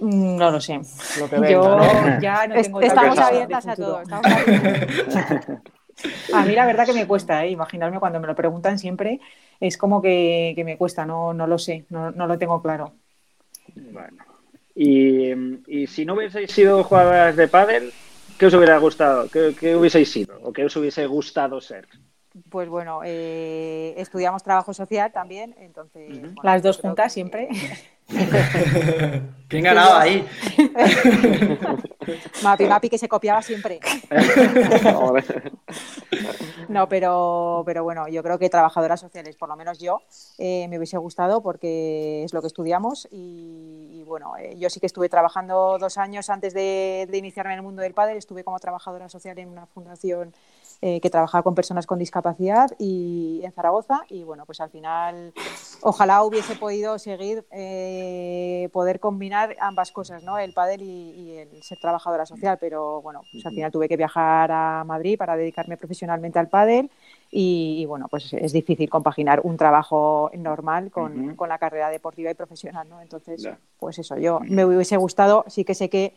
Mm, 0.00 0.36
no 0.36 0.50
lo 0.50 0.60
sé. 0.60 0.80
Lo 1.20 1.30
que 1.30 1.36
venga, 1.36 1.50
Yo 1.50 1.76
¿no? 1.76 2.20
ya 2.20 2.46
no 2.48 2.60
tengo 2.60 2.80
Estamos 2.80 3.18
abiertas 3.18 3.68
a 3.68 3.76
todo. 3.76 4.02
Estamos 4.02 4.26
a 6.34 6.44
mí 6.44 6.54
la 6.54 6.66
verdad 6.66 6.86
que 6.86 6.92
me 6.92 7.06
cuesta, 7.06 7.44
¿eh? 7.44 7.50
imaginarme 7.50 8.00
cuando 8.00 8.18
me 8.18 8.26
lo 8.26 8.34
preguntan 8.34 8.80
siempre, 8.80 9.20
es 9.60 9.78
como 9.78 10.02
que, 10.02 10.54
que 10.56 10.64
me 10.64 10.76
cuesta, 10.76 11.06
no, 11.06 11.32
no 11.32 11.46
lo 11.46 11.58
sé, 11.58 11.84
no, 11.90 12.10
no, 12.10 12.26
lo 12.26 12.36
tengo 12.36 12.60
claro. 12.60 12.94
Bueno. 13.74 14.33
Y, 14.74 15.32
y, 15.66 15.86
si 15.86 16.04
no 16.04 16.14
hubieseis 16.14 16.50
sido 16.50 16.82
jugadoras 16.82 17.36
de 17.36 17.46
pádel, 17.46 17.92
¿qué 18.38 18.46
os 18.46 18.54
hubiera 18.54 18.78
gustado? 18.78 19.28
¿Qué, 19.28 19.54
¿Qué, 19.58 19.76
hubieseis 19.76 20.10
sido? 20.10 20.38
¿O 20.42 20.52
qué 20.52 20.64
os 20.64 20.74
hubiese 20.76 21.06
gustado 21.06 21.60
ser? 21.60 21.86
Pues 22.50 22.68
bueno, 22.68 23.00
eh, 23.04 23.94
estudiamos 23.96 24.42
trabajo 24.42 24.74
social 24.74 25.12
también, 25.12 25.54
entonces... 25.60 26.10
Uh 26.10 26.14
-huh. 26.14 26.20
bueno, 26.20 26.42
Las 26.42 26.62
dos 26.62 26.78
juntas 26.78 27.06
que... 27.06 27.10
siempre. 27.10 27.48
¿Quién 29.48 29.62
ganaba 29.62 30.00
ahí? 30.00 30.26
Mapi, 32.42 32.64
Mapi 32.64 32.90
que 32.90 32.98
se 32.98 33.08
copiaba 33.08 33.40
siempre. 33.40 33.78
no, 36.68 36.88
pero, 36.88 37.62
pero 37.66 37.84
bueno, 37.84 38.08
yo 38.08 38.22
creo 38.22 38.38
que 38.38 38.50
trabajadoras 38.50 39.00
sociales, 39.00 39.36
por 39.36 39.48
lo 39.48 39.56
menos 39.56 39.78
yo, 39.78 40.02
eh, 40.38 40.66
me 40.68 40.78
hubiese 40.78 40.98
gustado 40.98 41.42
porque 41.42 42.24
es 42.24 42.32
lo 42.32 42.40
que 42.40 42.46
estudiamos 42.46 43.08
y, 43.10 43.90
y 43.92 44.04
bueno, 44.04 44.36
eh, 44.36 44.56
yo 44.58 44.70
sí 44.70 44.80
que 44.80 44.86
estuve 44.86 45.08
trabajando 45.08 45.78
dos 45.78 45.98
años 45.98 46.30
antes 46.30 46.54
de, 46.54 47.06
de, 47.10 47.18
iniciarme 47.18 47.52
en 47.52 47.58
el 47.58 47.64
mundo 47.64 47.82
del 47.82 47.94
padre, 47.94 48.16
estuve 48.16 48.44
como 48.44 48.58
trabajadora 48.58 49.08
social 49.08 49.38
en 49.38 49.48
una 49.48 49.66
fundación 49.66 50.32
eh, 50.86 51.00
que 51.00 51.08
trabajaba 51.08 51.42
con 51.42 51.54
personas 51.54 51.86
con 51.86 51.98
discapacidad 51.98 52.70
y 52.78 53.40
en 53.42 53.52
Zaragoza 53.52 54.02
y 54.10 54.22
bueno, 54.22 54.44
pues 54.44 54.60
al 54.60 54.68
final 54.68 55.32
ojalá 55.80 56.22
hubiese 56.24 56.56
podido 56.56 56.98
seguir 56.98 57.46
eh, 57.52 58.68
poder 58.70 59.00
combinar 59.00 59.56
ambas 59.60 59.92
cosas, 59.92 60.22
¿no? 60.24 60.38
El 60.38 60.52
pádel 60.52 60.82
y, 60.82 61.10
y, 61.12 61.38
el 61.38 61.62
ser 61.62 61.78
trabajadora 61.78 62.26
social, 62.26 62.58
pero 62.60 63.00
bueno, 63.00 63.22
pues 63.32 63.46
al 63.46 63.54
final 63.54 63.72
tuve 63.72 63.88
que 63.88 63.96
viajar 63.96 64.52
a 64.52 64.84
Madrid 64.84 65.16
para 65.16 65.38
dedicarme 65.38 65.78
profesionalmente 65.78 66.38
al 66.38 66.48
pádel 66.50 66.90
y, 67.30 67.76
y 67.78 67.86
bueno, 67.86 68.08
pues 68.10 68.34
es 68.34 68.52
difícil 68.52 68.90
compaginar 68.90 69.40
un 69.42 69.56
trabajo 69.56 70.30
normal 70.34 70.90
con, 70.90 71.18
uh 71.18 71.30
-huh. 71.30 71.36
con 71.36 71.48
la 71.48 71.56
carrera 71.56 71.88
deportiva 71.88 72.30
y 72.30 72.34
profesional, 72.34 72.86
¿no? 72.90 73.00
Entonces, 73.00 73.40
yeah. 73.40 73.58
pues 73.78 73.98
eso, 74.00 74.18
yo 74.18 74.38
me 74.40 74.66
hubiese 74.66 74.98
gustado, 74.98 75.46
sí 75.48 75.64
que 75.64 75.74
sé 75.74 75.88
que 75.88 76.12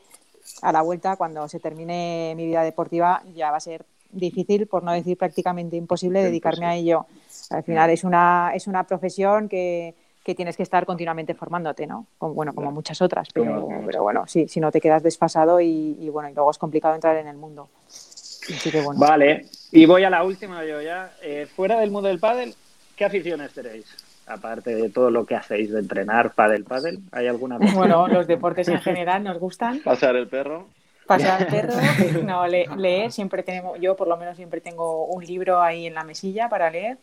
a 0.62 0.74
la 0.74 0.82
vuelta, 0.82 1.16
cuando 1.16 1.48
se 1.48 1.62
termine 1.62 2.34
mi 2.36 2.46
vida 2.48 2.64
deportiva, 2.64 3.24
ya 3.34 3.50
va 3.52 3.58
a 3.58 3.62
ser 3.62 3.86
difícil, 4.12 4.68
por 4.68 4.84
no 4.84 4.92
decir 4.92 5.18
prácticamente 5.18 5.76
imposible, 5.76 6.24
dedicarme 6.24 6.66
a 6.66 6.76
ello. 6.76 7.06
Al 7.50 7.64
final 7.64 7.90
es 7.90 8.04
una, 8.04 8.52
es 8.54 8.68
una 8.68 8.84
profesión 8.84 9.48
que, 9.48 9.94
que 10.24 10.36
tienes 10.36 10.58
que 10.58 10.64
estar 10.64 10.86
continuamente 10.86 11.34
formándote, 11.34 11.88
¿no? 11.88 12.06
Como, 12.18 12.34
bueno, 12.34 12.54
como 12.54 12.72
muchas 12.72 13.02
otras, 13.02 13.30
pero, 13.34 13.70
pero 13.86 14.04
bueno, 14.04 14.28
sí, 14.28 14.48
si 14.48 14.60
no 14.60 14.72
te 14.72 14.82
quedas 14.82 15.04
desfasado 15.04 15.62
y, 15.62 15.98
y, 16.00 16.10
bueno, 16.10 16.30
y 16.30 16.34
luego 16.34 16.52
es 16.52 16.58
complicado 16.58 16.96
entrar 16.96 17.16
en 17.18 17.28
el 17.28 17.38
mundo. 17.38 17.70
Así 17.88 18.72
que 18.72 18.82
bueno. 18.82 19.00
Vale, 19.00 19.46
y 19.72 19.86
voy 19.86 20.04
a 20.04 20.10
la 20.10 20.24
última 20.24 20.66
yo 20.66 20.82
ya. 20.82 21.12
Eh, 21.22 21.48
fuera 21.54 21.80
del 21.80 21.92
mundo 21.92 22.10
del 22.10 22.20
pádel, 22.20 22.54
¿qué 22.96 23.06
aficiones 23.06 23.54
tenéis? 23.54 23.86
Aparte 24.26 24.76
de 24.76 24.90
todo 24.90 25.10
lo 25.10 25.26
que 25.26 25.36
hacéis 25.36 25.72
de 25.72 25.80
entrenar 25.80 26.34
pádel, 26.34 26.66
pádel, 26.66 27.00
¿hay 27.14 27.28
alguna? 27.28 27.58
Bueno, 27.74 28.08
los 28.10 28.28
deportes 28.28 28.68
en 28.68 28.82
general 28.82 29.24
nos 29.24 29.40
gustan. 29.40 29.80
Pasear 29.80 30.18
el 30.18 30.28
perro 30.28 30.68
pasar 31.08 31.34
al 31.34 31.48
perro, 31.50 31.90
no, 32.22 32.48
le, 32.48 32.68
leer, 32.76 33.12
siempre 33.12 33.44
tenemos, 33.44 33.80
yo 33.82 33.96
por 33.96 34.08
lo 34.08 34.18
menos 34.18 34.38
siempre 34.38 34.62
tengo 34.62 35.06
un 35.08 35.26
libro 35.26 35.62
ahí 35.62 35.88
en 35.88 35.96
la 35.96 36.04
mesilla 36.04 36.50
para 36.50 36.70
leer 36.72 37.00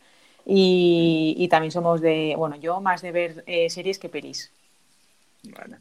y, 0.47 1.35
y 1.38 1.49
también 1.49 1.73
somos 1.73 2.01
de, 2.01 2.35
bueno, 2.37 2.57
yo 2.57 2.81
más 2.81 3.03
de 3.03 3.12
ver 3.12 3.45
eh, 3.47 3.71
series 3.71 3.99
que 3.99 4.09
pelis. 4.11 4.53
Vale. 5.43 5.79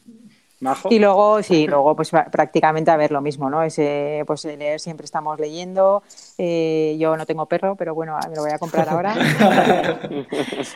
¿Majo? 0.63 0.89
Y 0.91 0.99
luego, 0.99 1.43
sí, 1.43 1.67
luego 1.67 1.95
pues 1.95 2.09
prácticamente 2.09 2.89
a 2.89 2.97
ver 2.97 3.11
lo 3.11 3.21
mismo, 3.21 3.49
¿no? 3.49 3.61
Ese, 3.61 4.23
pues 4.25 4.45
leer 4.45 4.79
siempre 4.79 5.05
estamos 5.05 5.39
leyendo. 5.39 6.01
Eh, 6.37 6.95
yo 6.99 7.15
no 7.17 7.25
tengo 7.25 7.45
perro, 7.45 7.75
pero 7.75 7.93
bueno, 7.93 8.17
me 8.29 8.35
lo 8.35 8.41
voy 8.41 8.51
a 8.51 8.57
comprar 8.57 8.89
ahora. 8.89 9.13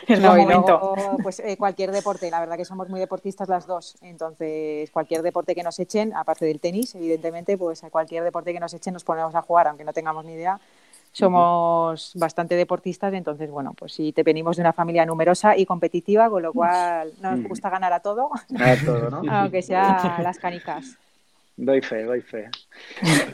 es 0.06 0.20
no, 0.20 0.38
y 0.38 0.44
luego, 0.44 0.94
pues 1.22 1.40
eh, 1.40 1.56
cualquier 1.56 1.90
deporte, 1.90 2.30
la 2.30 2.40
verdad 2.40 2.56
que 2.56 2.64
somos 2.64 2.88
muy 2.88 3.00
deportistas 3.00 3.48
las 3.48 3.66
dos. 3.66 3.96
Entonces, 4.02 4.90
cualquier 4.90 5.22
deporte 5.22 5.54
que 5.54 5.62
nos 5.62 5.78
echen, 5.78 6.14
aparte 6.14 6.44
del 6.44 6.60
tenis, 6.60 6.94
evidentemente, 6.94 7.56
pues 7.56 7.82
a 7.84 7.90
cualquier 7.90 8.24
deporte 8.24 8.52
que 8.52 8.60
nos 8.60 8.74
echen 8.74 8.92
nos 8.92 9.04
ponemos 9.04 9.34
a 9.34 9.42
jugar, 9.42 9.68
aunque 9.68 9.84
no 9.84 9.92
tengamos 9.92 10.24
ni 10.24 10.34
idea 10.34 10.60
somos 11.18 12.14
uh 12.14 12.18
-huh. 12.18 12.20
bastante 12.20 12.54
deportistas, 12.56 13.12
entonces, 13.14 13.50
bueno, 13.50 13.74
pues 13.76 13.92
si 13.92 14.12
te 14.12 14.22
venimos 14.22 14.56
de 14.56 14.62
una 14.62 14.72
familia 14.72 15.04
numerosa 15.06 15.56
y 15.56 15.66
competitiva, 15.66 16.30
con 16.30 16.42
lo 16.42 16.52
cual 16.52 17.12
nos 17.20 17.42
gusta 17.42 17.70
ganar 17.70 17.92
a 17.92 18.00
todo, 18.00 18.30
a 18.58 18.76
todo 18.84 19.10
¿no? 19.10 19.22
aunque 19.32 19.62
sea 19.62 20.18
las 20.22 20.38
canicas. 20.38 20.96
Doy 21.60 21.80
fe, 21.82 22.04
doy 22.04 22.20
fe. 22.20 22.48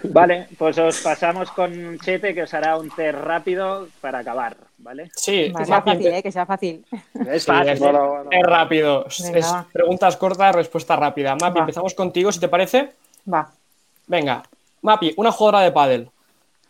Vale, 0.05 0.47
pues 0.57 0.79
os 0.79 0.99
pasamos 1.03 1.51
con 1.51 1.99
Chete 1.99 2.33
que 2.33 2.45
os 2.45 2.55
hará 2.55 2.79
un 2.79 2.89
test 2.89 3.19
rápido 3.19 3.89
para 4.01 4.21
acabar, 4.21 4.57
¿vale? 4.79 5.11
Sí, 5.15 5.53
Que 5.55 5.65
sea 5.67 5.83
fácil, 5.83 6.07
¿eh? 6.07 6.23
Que 6.23 6.33
sea 6.33 6.47
fácil. 6.47 6.87
Es 7.29 7.43
Sí, 7.43 7.51
fácil. 7.51 7.69
es. 7.69 7.81
Bueno, 7.81 8.09
bueno. 8.09 8.31
es 8.31 8.43
rápido. 8.47 9.05
Es- 9.09 9.55
preguntas 9.75 10.17
cortas, 10.17 10.55
respuesta 10.55 10.97
rápida. 10.97 11.37
Mapi, 11.39 11.57
Va. 11.59 11.61
empezamos 11.61 11.93
contigo, 11.95 12.33
si 12.33 12.41
te 12.41 12.49
parece. 12.49 12.95
Va. 13.31 13.51
Venga, 14.07 14.43
Mapi, 14.81 15.13
una 15.19 15.31
jugadora 15.31 15.61
de 15.61 15.73
pádel. 15.73 16.11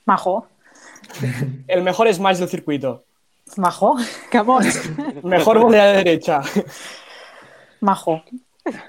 Majo. 0.06 0.48
El 1.68 1.82
mejor 1.82 2.12
smash 2.12 2.38
del 2.38 2.48
circuito. 2.48 3.04
Majo. 3.56 3.96
Camón. 4.30 4.64
Mejor 5.22 5.58
volea 5.58 5.86
de 5.86 5.96
derecha. 5.98 6.40
Majo. 7.80 8.22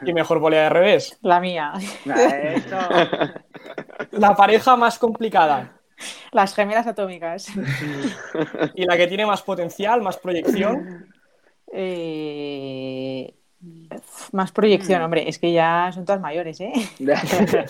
Y 0.05 0.13
mejor 0.13 0.39
volea 0.39 0.63
de 0.63 0.69
revés. 0.69 1.17
La 1.21 1.39
mía. 1.41 1.73
La 4.11 4.35
pareja 4.35 4.75
más 4.77 4.97
complicada. 4.97 5.73
Las 6.31 6.53
gemelas 6.55 6.87
atómicas. 6.87 7.47
Y 8.75 8.85
la 8.85 8.95
que 8.97 9.07
tiene 9.07 9.25
más 9.25 9.41
potencial, 9.41 10.01
más 10.01 10.17
proyección. 10.17 11.07
Eh, 11.73 13.33
Más 14.31 14.51
proyección, 14.51 15.01
hombre. 15.01 15.27
Es 15.27 15.39
que 15.39 15.51
ya 15.51 15.91
son 15.93 16.05
todas 16.05 16.21
mayores, 16.21 16.59
¿eh? 16.61 16.71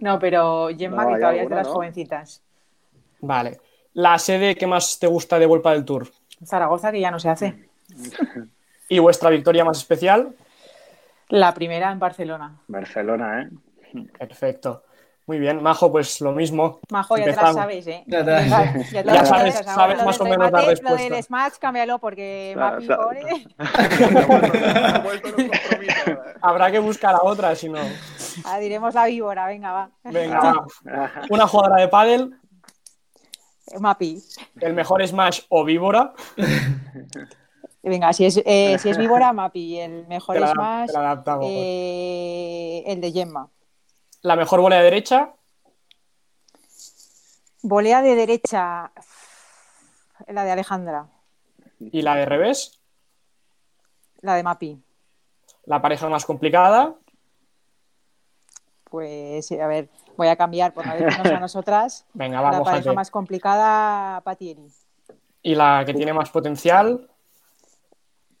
No, 0.00 0.18
pero 0.18 0.68
Gemma, 0.76 1.04
No, 1.04 1.10
que 1.14 1.16
todavía 1.20 1.42
es 1.42 1.48
de 1.48 1.54
las 1.56 1.66
¿no? 1.66 1.72
jovencitas. 1.74 2.42
Vale. 3.20 3.58
La 3.94 4.18
sede 4.18 4.54
que 4.56 4.66
más 4.66 4.98
te 4.98 5.06
gusta 5.06 5.38
de 5.38 5.46
Vuelta 5.46 5.70
del 5.72 5.84
Tour. 5.84 6.08
Zaragoza, 6.44 6.90
que 6.92 7.00
ya 7.00 7.10
no 7.10 7.18
se 7.20 7.28
hace. 7.28 7.68
Y 8.88 8.98
vuestra 8.98 9.30
victoria 9.30 9.64
más 9.64 9.78
especial. 9.78 10.34
La 11.28 11.52
primera 11.54 11.90
en 11.92 11.98
Barcelona. 11.98 12.56
Barcelona, 12.68 13.42
¿eh? 13.42 13.48
Perfecto. 14.18 14.84
Muy 15.26 15.38
bien, 15.38 15.62
Majo, 15.62 15.90
pues 15.92 16.20
lo 16.20 16.32
mismo. 16.32 16.80
Majo, 16.90 17.16
ya 17.16 17.24
te 17.24 17.30
Empezamos. 17.30 17.54
la 17.56 17.62
sabes, 17.62 17.86
¿eh? 17.86 18.02
Ya 18.06 18.24
te 18.24 18.30
la- 18.32 18.42
Ya, 18.46 18.74
ya 18.92 19.02
te 19.02 19.24
sabes- 19.26 19.54
sabes 19.64 19.98
Lo 19.98 20.04
más 20.04 20.20
o 20.20 20.24
menos 20.24 20.50
la 20.50 20.60
respuesta. 20.62 21.08
Lo 21.08 21.14
del 21.14 21.22
Smash, 21.22 21.52
cámbialo 21.60 21.98
porque 22.00 22.54
un 22.56 22.60
compromiso 22.60 22.94
ahora, 22.94 23.20
¿eh? 23.20 23.46
Habrá 26.42 26.70
que 26.72 26.78
buscar 26.80 27.14
a 27.14 27.22
otra, 27.22 27.54
si 27.54 27.68
no. 27.68 27.78
Ah, 28.44 28.58
diremos 28.58 28.94
la 28.94 29.06
víbora, 29.06 29.46
venga, 29.46 29.72
va. 29.72 29.90
Venga, 30.04 30.40
va. 30.40 30.66
Una 31.30 31.46
jugadora 31.46 31.80
de 31.80 31.88
pádel, 31.88 32.34
Mapi. 33.80 34.22
el 34.60 34.74
mejor 34.74 35.06
Smash 35.06 35.40
o 35.48 35.64
víbora. 35.64 36.12
Venga, 37.82 38.12
si 38.12 38.24
es, 38.26 38.40
eh, 38.44 38.76
si 38.78 38.90
es 38.90 38.98
víbora, 38.98 39.32
Mapi. 39.32 39.78
El 39.80 40.06
mejor 40.06 40.38
la, 40.38 40.52
Smash, 40.52 40.90
adaptamos. 40.94 41.46
eh, 41.48 42.84
el 42.86 43.00
de 43.00 43.10
Gemma. 43.12 43.48
La 44.22 44.36
mejor 44.36 44.60
volea 44.60 44.78
de 44.78 44.84
derecha, 44.84 45.32
Volea 47.64 48.02
de 48.02 48.16
derecha, 48.16 48.90
la 50.26 50.44
de 50.44 50.50
Alejandra. 50.50 51.06
y 51.78 52.02
la 52.02 52.16
de 52.16 52.24
revés. 52.26 52.80
La 54.20 54.34
de 54.34 54.42
Mapi. 54.42 54.82
La 55.66 55.80
pareja 55.80 56.08
más 56.08 56.24
complicada. 56.24 56.94
Pues, 58.92 59.52
a 59.52 59.68
ver, 59.68 59.90
voy 60.16 60.28
a 60.28 60.36
cambiar 60.36 60.74
por 60.74 60.86
no 60.86 60.94
decirnos 60.96 61.32
a 61.32 61.40
nosotras. 61.40 62.06
Venga, 62.14 62.40
va, 62.40 62.52
la 62.52 62.60
mójate. 62.60 62.62
pareja 62.62 62.94
más 62.94 63.10
complicada, 63.12 64.22
Patieri. 64.22 64.72
Y 65.42 65.54
la 65.54 65.84
que 65.86 65.94
tiene 65.94 66.12
más 66.12 66.30
potencial, 66.30 67.08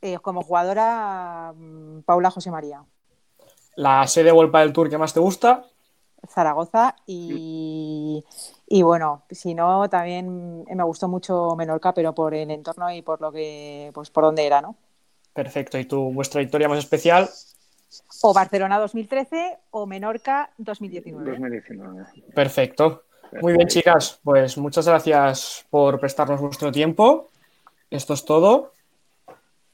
Eh, 0.02 0.18
como 0.20 0.42
jugadora, 0.42 1.52
mm, 1.56 2.02
Paula 2.02 2.30
José 2.30 2.50
María. 2.50 2.84
la 3.76 4.06
sede 4.06 4.32
Vuelta 4.32 4.60
del 4.60 4.72
Tour 4.72 4.88
que 4.88 4.96
más 4.98 5.12
te 5.12 5.20
gusta. 5.20 5.66
Zaragoza 6.28 6.94
y, 7.06 8.24
y 8.68 8.82
bueno, 8.82 9.24
si 9.30 9.54
no, 9.54 9.88
también 9.88 10.64
me 10.64 10.84
gustó 10.84 11.08
mucho 11.08 11.56
Menorca, 11.56 11.92
pero 11.94 12.14
por 12.14 12.32
el 12.34 12.50
entorno 12.50 12.92
y 12.92 13.02
por 13.02 13.20
lo 13.20 13.32
que, 13.32 13.90
pues 13.94 14.10
por 14.10 14.24
donde 14.24 14.46
era, 14.46 14.60
¿no? 14.62 14.76
Perfecto. 15.34 15.78
Y 15.78 15.84
tu, 15.86 16.12
vuestra 16.12 16.40
victoria 16.40 16.68
más 16.68 16.78
especial. 16.78 17.28
O 18.22 18.32
Barcelona 18.32 18.78
2013 18.78 19.58
o 19.70 19.86
Menorca 19.86 20.50
2019. 20.58 21.30
2019. 21.30 22.04
Perfecto. 22.34 23.04
Muy 23.40 23.54
bien, 23.54 23.68
chicas. 23.68 24.20
Pues 24.22 24.58
muchas 24.58 24.86
gracias 24.86 25.64
por 25.70 25.98
prestarnos 25.98 26.40
vuestro 26.40 26.70
tiempo. 26.70 27.30
Esto 27.90 28.14
es 28.14 28.24
todo. 28.24 28.72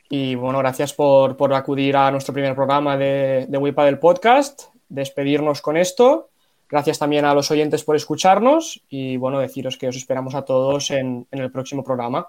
Y 0.08 0.34
bueno, 0.36 0.58
gracias 0.58 0.94
por, 0.94 1.36
por 1.36 1.52
acudir 1.52 1.96
a 1.96 2.10
nuestro 2.10 2.32
primer 2.32 2.54
programa 2.54 2.96
de, 2.96 3.46
de 3.48 3.58
Wipa 3.58 3.84
del 3.84 3.98
podcast. 3.98 4.64
Despedirnos 4.88 5.60
con 5.60 5.76
esto. 5.76 6.30
Gracias 6.68 6.98
también 6.98 7.24
a 7.24 7.34
los 7.34 7.50
oyentes 7.50 7.84
por 7.84 7.96
escucharnos. 7.96 8.82
Y 8.88 9.16
bueno, 9.16 9.38
deciros 9.40 9.76
que 9.76 9.88
os 9.88 9.96
esperamos 9.96 10.34
a 10.34 10.42
todos 10.42 10.90
en, 10.90 11.26
en 11.30 11.38
el 11.38 11.50
próximo 11.50 11.82
programa. 11.82 12.28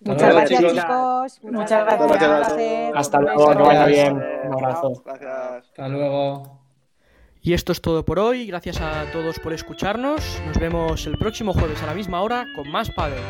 Muchas 0.00 0.34
gracias, 0.34 0.60
chicos. 0.60 0.74
chicos. 1.34 1.52
Muchas 1.52 1.84
gracias. 1.84 2.18
gracias. 2.18 2.92
Hasta 2.94 3.20
luego, 3.20 3.50
que 3.50 3.62
vaya 3.62 3.86
bien. 3.86 4.16
Un 4.16 4.52
abrazo. 4.52 5.02
Gracias. 5.04 5.64
Hasta 5.68 5.88
luego. 5.88 6.60
Y 7.42 7.54
esto 7.54 7.72
es 7.72 7.80
todo 7.80 8.04
por 8.04 8.18
hoy. 8.18 8.46
Gracias 8.46 8.80
a 8.80 9.10
todos 9.12 9.38
por 9.38 9.52
escucharnos. 9.52 10.40
Nos 10.46 10.58
vemos 10.58 11.06
el 11.06 11.16
próximo 11.16 11.52
jueves 11.52 11.82
a 11.82 11.86
la 11.86 11.94
misma 11.94 12.20
hora 12.22 12.46
con 12.54 12.70
más 12.70 12.90
Padel. 12.90 13.22